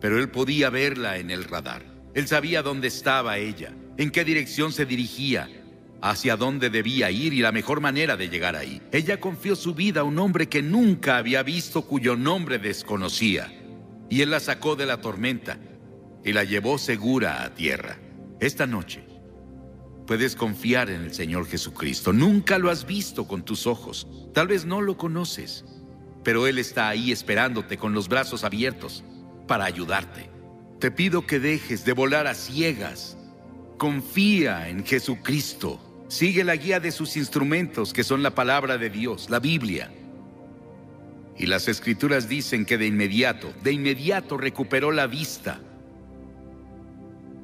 pero 0.00 0.18
él 0.18 0.30
podía 0.30 0.70
verla 0.70 1.18
en 1.18 1.30
el 1.30 1.42
radar. 1.42 1.82
Él 2.14 2.28
sabía 2.28 2.62
dónde 2.62 2.86
estaba 2.86 3.38
ella, 3.38 3.74
en 3.96 4.10
qué 4.10 4.24
dirección 4.24 4.72
se 4.72 4.86
dirigía, 4.86 5.48
hacia 6.00 6.36
dónde 6.36 6.70
debía 6.70 7.10
ir 7.10 7.32
y 7.32 7.40
la 7.40 7.50
mejor 7.50 7.80
manera 7.80 8.16
de 8.16 8.28
llegar 8.28 8.54
ahí. 8.54 8.80
Ella 8.92 9.18
confió 9.18 9.56
su 9.56 9.74
vida 9.74 10.02
a 10.02 10.04
un 10.04 10.18
hombre 10.20 10.48
que 10.48 10.62
nunca 10.62 11.16
había 11.16 11.42
visto 11.42 11.82
cuyo 11.82 12.14
nombre 12.14 12.58
desconocía. 12.60 13.52
Y 14.08 14.20
él 14.20 14.30
la 14.30 14.40
sacó 14.40 14.76
de 14.76 14.86
la 14.86 15.00
tormenta 15.00 15.58
y 16.24 16.32
la 16.32 16.44
llevó 16.44 16.78
segura 16.78 17.44
a 17.44 17.54
tierra. 17.54 17.98
Esta 18.40 18.66
noche, 18.66 19.04
Puedes 20.06 20.34
confiar 20.34 20.90
en 20.90 21.02
el 21.02 21.14
Señor 21.14 21.46
Jesucristo. 21.46 22.12
Nunca 22.12 22.58
lo 22.58 22.70
has 22.70 22.86
visto 22.86 23.26
con 23.26 23.44
tus 23.44 23.66
ojos. 23.66 24.06
Tal 24.34 24.48
vez 24.48 24.64
no 24.64 24.80
lo 24.80 24.96
conoces. 24.96 25.64
Pero 26.24 26.46
Él 26.46 26.58
está 26.58 26.88
ahí 26.88 27.12
esperándote 27.12 27.76
con 27.78 27.94
los 27.94 28.08
brazos 28.08 28.44
abiertos 28.44 29.04
para 29.46 29.64
ayudarte. 29.64 30.28
Te 30.80 30.90
pido 30.90 31.26
que 31.26 31.38
dejes 31.38 31.84
de 31.84 31.92
volar 31.92 32.26
a 32.26 32.34
ciegas. 32.34 33.16
Confía 33.78 34.68
en 34.68 34.84
Jesucristo. 34.84 35.80
Sigue 36.08 36.44
la 36.44 36.56
guía 36.56 36.80
de 36.80 36.90
sus 36.90 37.16
instrumentos, 37.16 37.92
que 37.92 38.04
son 38.04 38.22
la 38.22 38.34
palabra 38.34 38.78
de 38.78 38.90
Dios, 38.90 39.30
la 39.30 39.38
Biblia. 39.38 39.90
Y 41.38 41.46
las 41.46 41.68
escrituras 41.68 42.28
dicen 42.28 42.66
que 42.66 42.76
de 42.76 42.86
inmediato, 42.86 43.52
de 43.62 43.72
inmediato 43.72 44.36
recuperó 44.36 44.90
la 44.92 45.06
vista. 45.06 45.60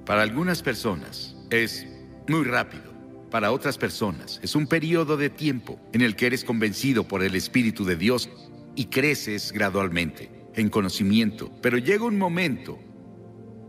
Para 0.09 0.23
algunas 0.23 0.62
personas 0.62 1.37
es 1.51 1.87
muy 2.29 2.42
rápido. 2.44 2.94
Para 3.31 3.53
otras 3.53 3.77
personas 3.77 4.40
es 4.42 4.55
un 4.55 4.66
periodo 4.66 5.18
de 5.18 5.29
tiempo 5.29 5.79
en 5.92 6.01
el 6.01 6.16
que 6.16 6.29
eres 6.29 6.44
convencido 6.44 7.07
por 7.07 7.23
el 7.23 7.35
Espíritu 7.35 7.85
de 7.85 7.94
Dios 7.94 8.31
y 8.75 8.87
creces 8.87 9.53
gradualmente 9.53 10.31
en 10.55 10.71
conocimiento. 10.71 11.53
Pero 11.61 11.77
llega 11.77 12.07
un 12.07 12.16
momento 12.16 12.79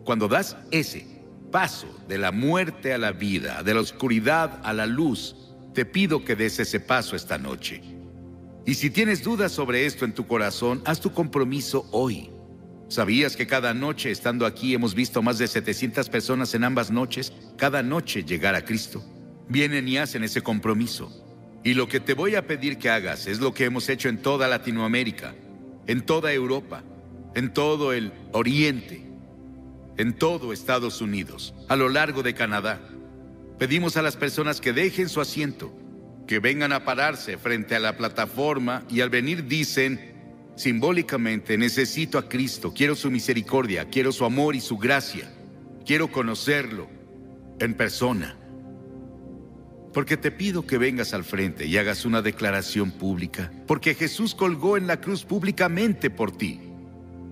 cuando 0.06 0.30
das 0.30 0.56
ese 0.71 1.06
paso 1.52 1.93
de 2.08 2.17
la 2.17 2.32
muerte 2.32 2.93
a 2.93 2.97
la 2.97 3.12
vida, 3.12 3.62
de 3.62 3.73
la 3.73 3.82
oscuridad 3.82 4.62
a 4.63 4.71
la 4.71 4.86
luz, 4.86 5.36
te 5.73 5.84
pido 5.84 6.23
que 6.23 6.38
des 6.38 6.58
ese 6.58 6.80
paso 6.80 7.17
esta 7.17 7.38
noche. 7.38 7.82
Y 8.65 8.75
si 8.75 8.89
tienes 8.89 9.23
dudas 9.23 9.52
sobre 9.52 9.86
esto 9.86 10.06
en 10.06 10.13
tu 10.13 10.25
corazón, 10.25 10.82
haz 10.86 11.02
tu 11.02 11.12
compromiso 11.12 11.89
hoy. 11.91 12.30
¿Sabías 12.89 13.36
que 13.36 13.45
cada 13.45 13.75
noche 13.75 14.10
estando 14.10 14.47
aquí 14.47 14.73
hemos 14.73 14.95
visto 14.95 15.21
más 15.21 15.38
de 15.38 15.47
700 15.47 16.10
personas 16.10 16.56
en 16.56 16.63
ambas 16.63 16.89
noches, 16.89 17.32
cada 17.56 17.84
noche 17.84 18.23
llegar 18.23 18.56
a 18.56 18.65
Cristo? 18.65 19.04
Vienen 19.47 19.88
y 19.88 19.97
hacen 19.97 20.23
ese 20.23 20.41
compromiso. 20.41 21.12
Y 21.63 21.75
lo 21.75 21.88
que 21.88 21.99
te 21.99 22.15
voy 22.15 22.34
a 22.34 22.47
pedir 22.47 22.80
que 22.80 22.89
hagas 22.89 23.28
es 23.28 23.39
lo 23.39 23.54
que 23.54 23.65
hemos 23.65 23.89
hecho 23.89 24.10
en 24.10 24.23
toda 24.23 24.47
Latinoamérica, 24.47 25.36
en 25.86 26.02
toda 26.02 26.34
Europa, 26.34 26.84
en 27.36 27.54
todo 27.54 27.93
el 27.93 28.12
Oriente, 28.32 29.06
en 29.97 30.13
todo 30.13 30.52
Estados 30.52 30.99
Unidos, 30.99 31.54
a 31.67 31.75
lo 31.75 31.89
largo 31.89 32.23
de 32.23 32.34
Canadá. 32.34 32.82
Pedimos 33.60 33.97
a 33.97 34.02
las 34.02 34.17
personas 34.17 34.62
que 34.62 34.73
dejen 34.73 35.10
su 35.10 35.21
asiento, 35.21 35.71
que 36.25 36.39
vengan 36.39 36.73
a 36.73 36.86
pararse 36.86 37.38
frente 37.38 37.75
a 37.75 37.80
la 37.80 37.97
plataforma 37.97 38.84
y 38.89 39.02
al 39.02 39.12
venir 39.12 39.45
dicen, 39.45 40.18
simbólicamente, 40.60 41.58
necesito 41.58 42.17
a 42.17 42.28
Cristo, 42.28 42.74
quiero 42.74 42.93
su 42.93 43.10
misericordia, 43.10 43.86
quiero 43.86 44.12
su 44.12 44.26
amor 44.26 44.58
y 44.58 44.60
su 44.60 44.78
gracia, 44.78 45.32
quiero 45.86 46.12
conocerlo 46.12 46.89
en 47.60 47.76
persona. 47.76 48.38
Porque 49.93 50.17
te 50.17 50.32
pido 50.32 50.67
que 50.67 50.78
vengas 50.78 51.13
al 51.13 51.24
frente 51.24 51.65
y 51.65 51.78
hagas 51.78 52.04
una 52.04 52.22
declaración 52.22 52.91
pública, 52.91 53.54
porque 53.67 53.95
Jesús 53.95 54.36
colgó 54.36 54.76
en 54.76 54.86
la 54.86 55.00
cruz 55.00 55.24
públicamente 55.24 56.10
por 56.10 56.36
ti. 56.36 56.60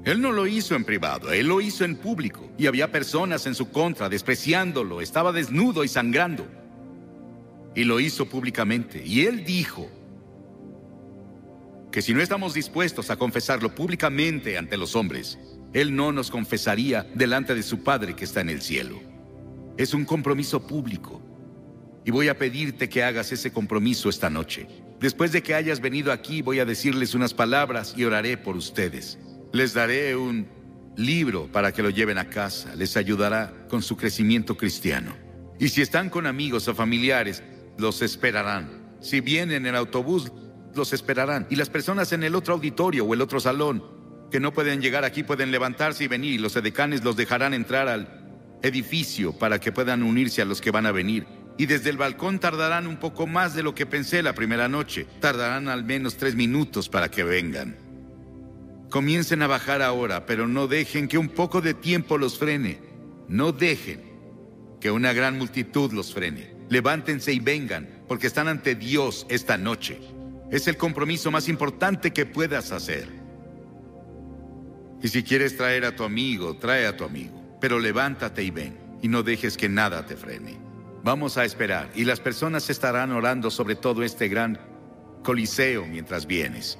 Él 0.06 0.22
no 0.22 0.32
lo 0.32 0.48
hizo 0.48 0.78
en 0.78 0.86
privado, 0.86 1.34
él 1.34 1.48
lo 1.48 1.60
hizo 1.60 1.84
en 1.84 1.98
público, 1.98 2.50
y 2.58 2.68
había 2.68 2.94
personas 2.94 3.46
en 3.46 3.56
su 3.56 3.72
contra 3.72 4.08
despreciándolo, 4.08 5.02
estaba 5.02 5.34
desnudo 5.34 5.84
y 5.84 5.90
sangrando. 5.90 6.48
Y 7.76 7.84
lo 7.84 8.00
hizo 8.00 8.30
públicamente, 8.30 9.06
y 9.06 9.26
él 9.26 9.44
dijo 9.44 9.92
que 11.97 12.03
si 12.03 12.13
no 12.13 12.21
estamos 12.21 12.53
dispuestos 12.53 13.10
a 13.10 13.15
confesarlo 13.15 13.73
públicamente 13.73 14.60
ante 14.60 14.77
los 14.77 14.95
hombres, 14.95 15.39
él 15.73 15.95
no 15.95 16.12
nos 16.12 16.29
confesaría 16.29 17.07
delante 17.15 17.55
de 17.55 17.63
su 17.63 17.81
Padre 17.81 18.15
que 18.15 18.25
está 18.25 18.41
en 18.41 18.49
el 18.49 18.62
cielo. 18.62 19.01
Es 19.77 19.95
un 19.95 20.05
compromiso 20.05 20.67
público 20.67 21.19
y 22.05 22.12
voy 22.12 22.27
a 22.27 22.38
pedirte 22.38 22.88
que 22.88 23.03
hagas 23.03 23.31
ese 23.31 23.51
compromiso 23.51 24.10
esta 24.10 24.29
noche. 24.29 24.67
Después 24.99 25.31
de 25.31 25.41
que 25.41 25.55
hayas 25.55 25.79
venido 25.79 26.12
aquí, 26.12 26.43
voy 26.43 26.60
a 26.60 26.65
decirles 26.65 27.15
unas 27.15 27.33
palabras 27.33 27.95
y 27.97 28.03
oraré 28.03 28.38
por 28.38 28.55
ustedes. 28.55 29.17
Les 29.51 29.73
daré 29.73 30.15
un 30.15 30.47
libro 30.97 31.51
para 31.51 31.71
que 31.71 31.81
lo 31.81 31.89
lleven 31.89 32.19
a 32.19 32.29
casa. 32.29 32.75
Les 32.75 32.95
ayudará 32.95 33.65
con 33.69 33.81
su 33.81 33.97
crecimiento 33.97 34.55
cristiano. 34.55 35.15
Y 35.60 35.69
si 35.69 35.81
están 35.81 36.12
con 36.12 36.27
amigos 36.27 36.67
o 36.67 36.75
familiares, 36.75 37.41
los 37.75 38.03
esperarán. 38.03 38.86
Si 38.99 39.19
vienen 39.19 39.65
en 39.65 39.73
autobús, 39.73 40.31
los 40.78 40.94
esperarán. 40.94 41.48
Y 41.50 41.56
las 41.56 41.70
personas 41.70 42.13
en 42.13 42.24
el 42.24 42.36
otro 42.36 42.54
auditorio 42.54 43.04
o 43.06 43.13
el 43.13 43.22
otro 43.22 43.40
salón 43.40 43.84
que 44.32 44.40
no 44.40 44.54
pueden 44.54 44.82
llegar 44.82 45.04
aquí 45.04 45.24
pueden 45.24 45.52
levantarse 45.52 46.06
y 46.06 46.08
venir. 46.08 46.40
Los 46.40 46.56
edecanes 46.56 47.04
los 47.04 47.18
dejarán 47.18 47.54
entrar 47.54 47.88
al 47.88 48.60
edificio 48.62 49.34
para 49.34 49.60
que 49.60 49.72
puedan 49.72 50.04
unirse 50.04 50.42
a 50.42 50.46
los 50.46 50.62
que 50.62 50.72
van 50.72 50.86
a 50.86 50.92
venir 50.92 51.26
y 51.58 51.66
desde 51.66 51.90
el 51.90 51.98
balcón 51.98 52.40
tardarán 52.40 52.88
un 52.88 52.98
poco 52.98 53.26
más 53.26 53.56
de 53.56 53.63
lo 53.63 53.74
que 53.74 53.86
pensé 53.86 54.22
la 54.22 54.34
primera 54.34 54.70
noche. 54.70 55.08
Tardarán 55.20 55.68
al 55.68 55.84
menos 55.84 56.16
tres 56.16 56.36
minutos 56.36 56.88
para 56.88 57.10
que 57.10 57.24
vengan. 57.24 57.76
Comiencen 58.90 59.42
a 59.42 59.48
bajar 59.48 59.82
ahora, 59.82 60.26
pero 60.26 60.48
no 60.48 60.68
dejen 60.68 61.08
que 61.08 61.18
un 61.18 61.30
poco 61.30 61.62
de 61.62 61.74
tiempo 61.74 62.18
los 62.18 62.38
frene. 62.38 62.80
No 63.28 63.52
dejen 63.52 64.02
que 64.80 64.92
una 64.92 65.13
gran 65.13 65.38
multitud 65.38 65.92
los 65.92 66.13
frene. 66.13 66.56
Levántense 66.70 67.34
y 67.34 67.40
vengan, 67.40 68.04
porque 68.08 68.28
están 68.28 68.48
ante 68.48 68.76
Dios 68.76 69.26
esta 69.30 69.58
noche. 69.58 70.00
Es 70.49 70.67
el 70.67 70.77
compromiso 70.77 71.31
más 71.31 71.49
importante 71.49 72.12
que 72.12 72.25
puedas 72.25 72.71
hacer. 72.71 73.07
Y 75.01 75.07
si 75.10 75.23
quieres 75.23 75.57
traer 75.57 75.86
a 75.86 75.95
tu 75.95 76.03
amigo, 76.03 76.55
trae 76.57 76.88
a 76.88 76.95
tu 76.95 77.03
amigo. 77.03 77.57
Pero 77.60 77.79
levántate 77.79 78.43
y 78.43 78.51
ven, 78.51 78.77
y 79.01 79.07
no 79.07 79.23
dejes 79.23 79.57
que 79.57 79.69
nada 79.69 80.05
te 80.05 80.15
frene. 80.15 80.57
Vamos 81.03 81.38
a 81.38 81.45
esperar 81.45 81.89
y 81.95 82.03
las 82.03 82.19
personas 82.19 82.69
estarán 82.69 83.12
orando 83.12 83.49
sobre 83.49 83.75
todo 83.75 84.03
este 84.03 84.27
gran 84.27 84.60
coliseo 85.23 85.86
mientras 85.86 86.25
vienes. 86.27 86.77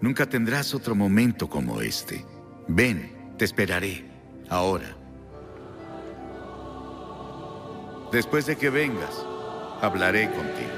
Nunca 0.00 0.26
tendrás 0.26 0.74
otro 0.74 0.94
momento 0.94 1.48
como 1.48 1.80
este. 1.80 2.24
Ven, 2.66 3.32
te 3.38 3.44
esperaré, 3.44 4.04
ahora. 4.48 4.96
Después 8.10 8.46
de 8.46 8.56
que 8.56 8.70
vengas, 8.70 9.24
hablaré 9.80 10.30
contigo. 10.30 10.73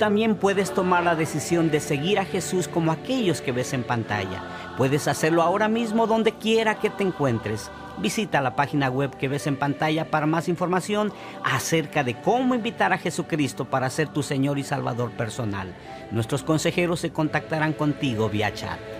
También 0.00 0.34
puedes 0.34 0.72
tomar 0.72 1.04
la 1.04 1.14
decisión 1.14 1.70
de 1.70 1.78
seguir 1.78 2.18
a 2.18 2.24
Jesús 2.24 2.68
como 2.68 2.90
aquellos 2.90 3.42
que 3.42 3.52
ves 3.52 3.74
en 3.74 3.84
pantalla. 3.84 4.42
Puedes 4.78 5.06
hacerlo 5.06 5.42
ahora 5.42 5.68
mismo 5.68 6.06
donde 6.06 6.32
quiera 6.32 6.76
que 6.76 6.88
te 6.88 7.04
encuentres. 7.04 7.70
Visita 7.98 8.40
la 8.40 8.56
página 8.56 8.88
web 8.88 9.14
que 9.18 9.28
ves 9.28 9.46
en 9.46 9.58
pantalla 9.58 10.10
para 10.10 10.24
más 10.24 10.48
información 10.48 11.12
acerca 11.44 12.02
de 12.02 12.18
cómo 12.18 12.54
invitar 12.54 12.94
a 12.94 12.98
Jesucristo 12.98 13.66
para 13.66 13.90
ser 13.90 14.08
tu 14.08 14.22
Señor 14.22 14.58
y 14.58 14.62
Salvador 14.62 15.10
personal. 15.10 15.74
Nuestros 16.10 16.44
consejeros 16.44 17.00
se 17.00 17.12
contactarán 17.12 17.74
contigo 17.74 18.30
vía 18.30 18.54
chat. 18.54 18.99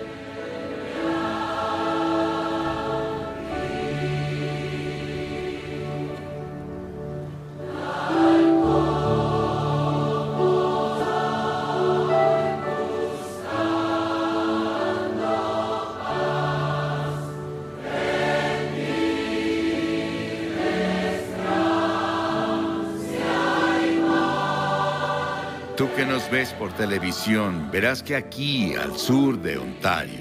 Tú 25.81 25.89
que 25.97 26.05
nos 26.05 26.31
ves 26.31 26.53
por 26.53 26.75
televisión, 26.75 27.71
verás 27.73 28.03
que 28.03 28.15
aquí, 28.15 28.75
al 28.75 28.99
sur 28.99 29.41
de 29.41 29.57
Ontario, 29.57 30.21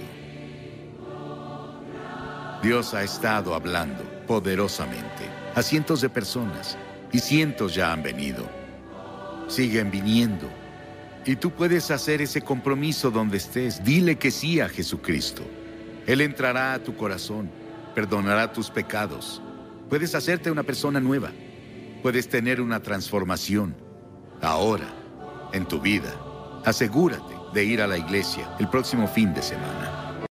Dios 2.63 2.93
ha 2.93 3.03
estado 3.03 3.53
hablando 3.53 4.05
poderosamente 4.25 5.25
a 5.55 5.61
cientos 5.61 5.99
de 5.99 6.07
personas 6.07 6.77
y 7.11 7.19
cientos 7.19 7.75
ya 7.75 7.91
han 7.91 8.01
venido. 8.01 8.49
Siguen 9.49 9.91
viniendo. 9.91 10.49
Y 11.25 11.35
tú 11.35 11.51
puedes 11.51 11.91
hacer 11.91 12.21
ese 12.21 12.41
compromiso 12.41 13.11
donde 13.11 13.35
estés. 13.35 13.83
Dile 13.83 14.17
que 14.17 14.31
sí 14.31 14.61
a 14.61 14.69
Jesucristo. 14.69 15.43
Él 16.07 16.21
entrará 16.21 16.71
a 16.71 16.79
tu 16.81 16.95
corazón, 16.95 17.51
perdonará 17.93 18.53
tus 18.53 18.69
pecados. 18.69 19.41
Puedes 19.89 20.15
hacerte 20.15 20.51
una 20.51 20.63
persona 20.63 21.01
nueva. 21.01 21.33
Puedes 22.01 22.29
tener 22.29 22.61
una 22.61 22.81
transformación. 22.81 23.75
Ahora 24.41 24.98
en 25.53 25.65
tu 25.65 25.79
vida. 25.79 26.13
Asegúrate 26.65 27.35
de 27.53 27.63
ir 27.63 27.81
a 27.81 27.88
la 27.88 27.97
iglesia 27.97 28.47
el 28.59 28.67
próximo 28.67 29.07
fin 29.07 29.33
de 29.33 29.41
semana. 29.41 29.98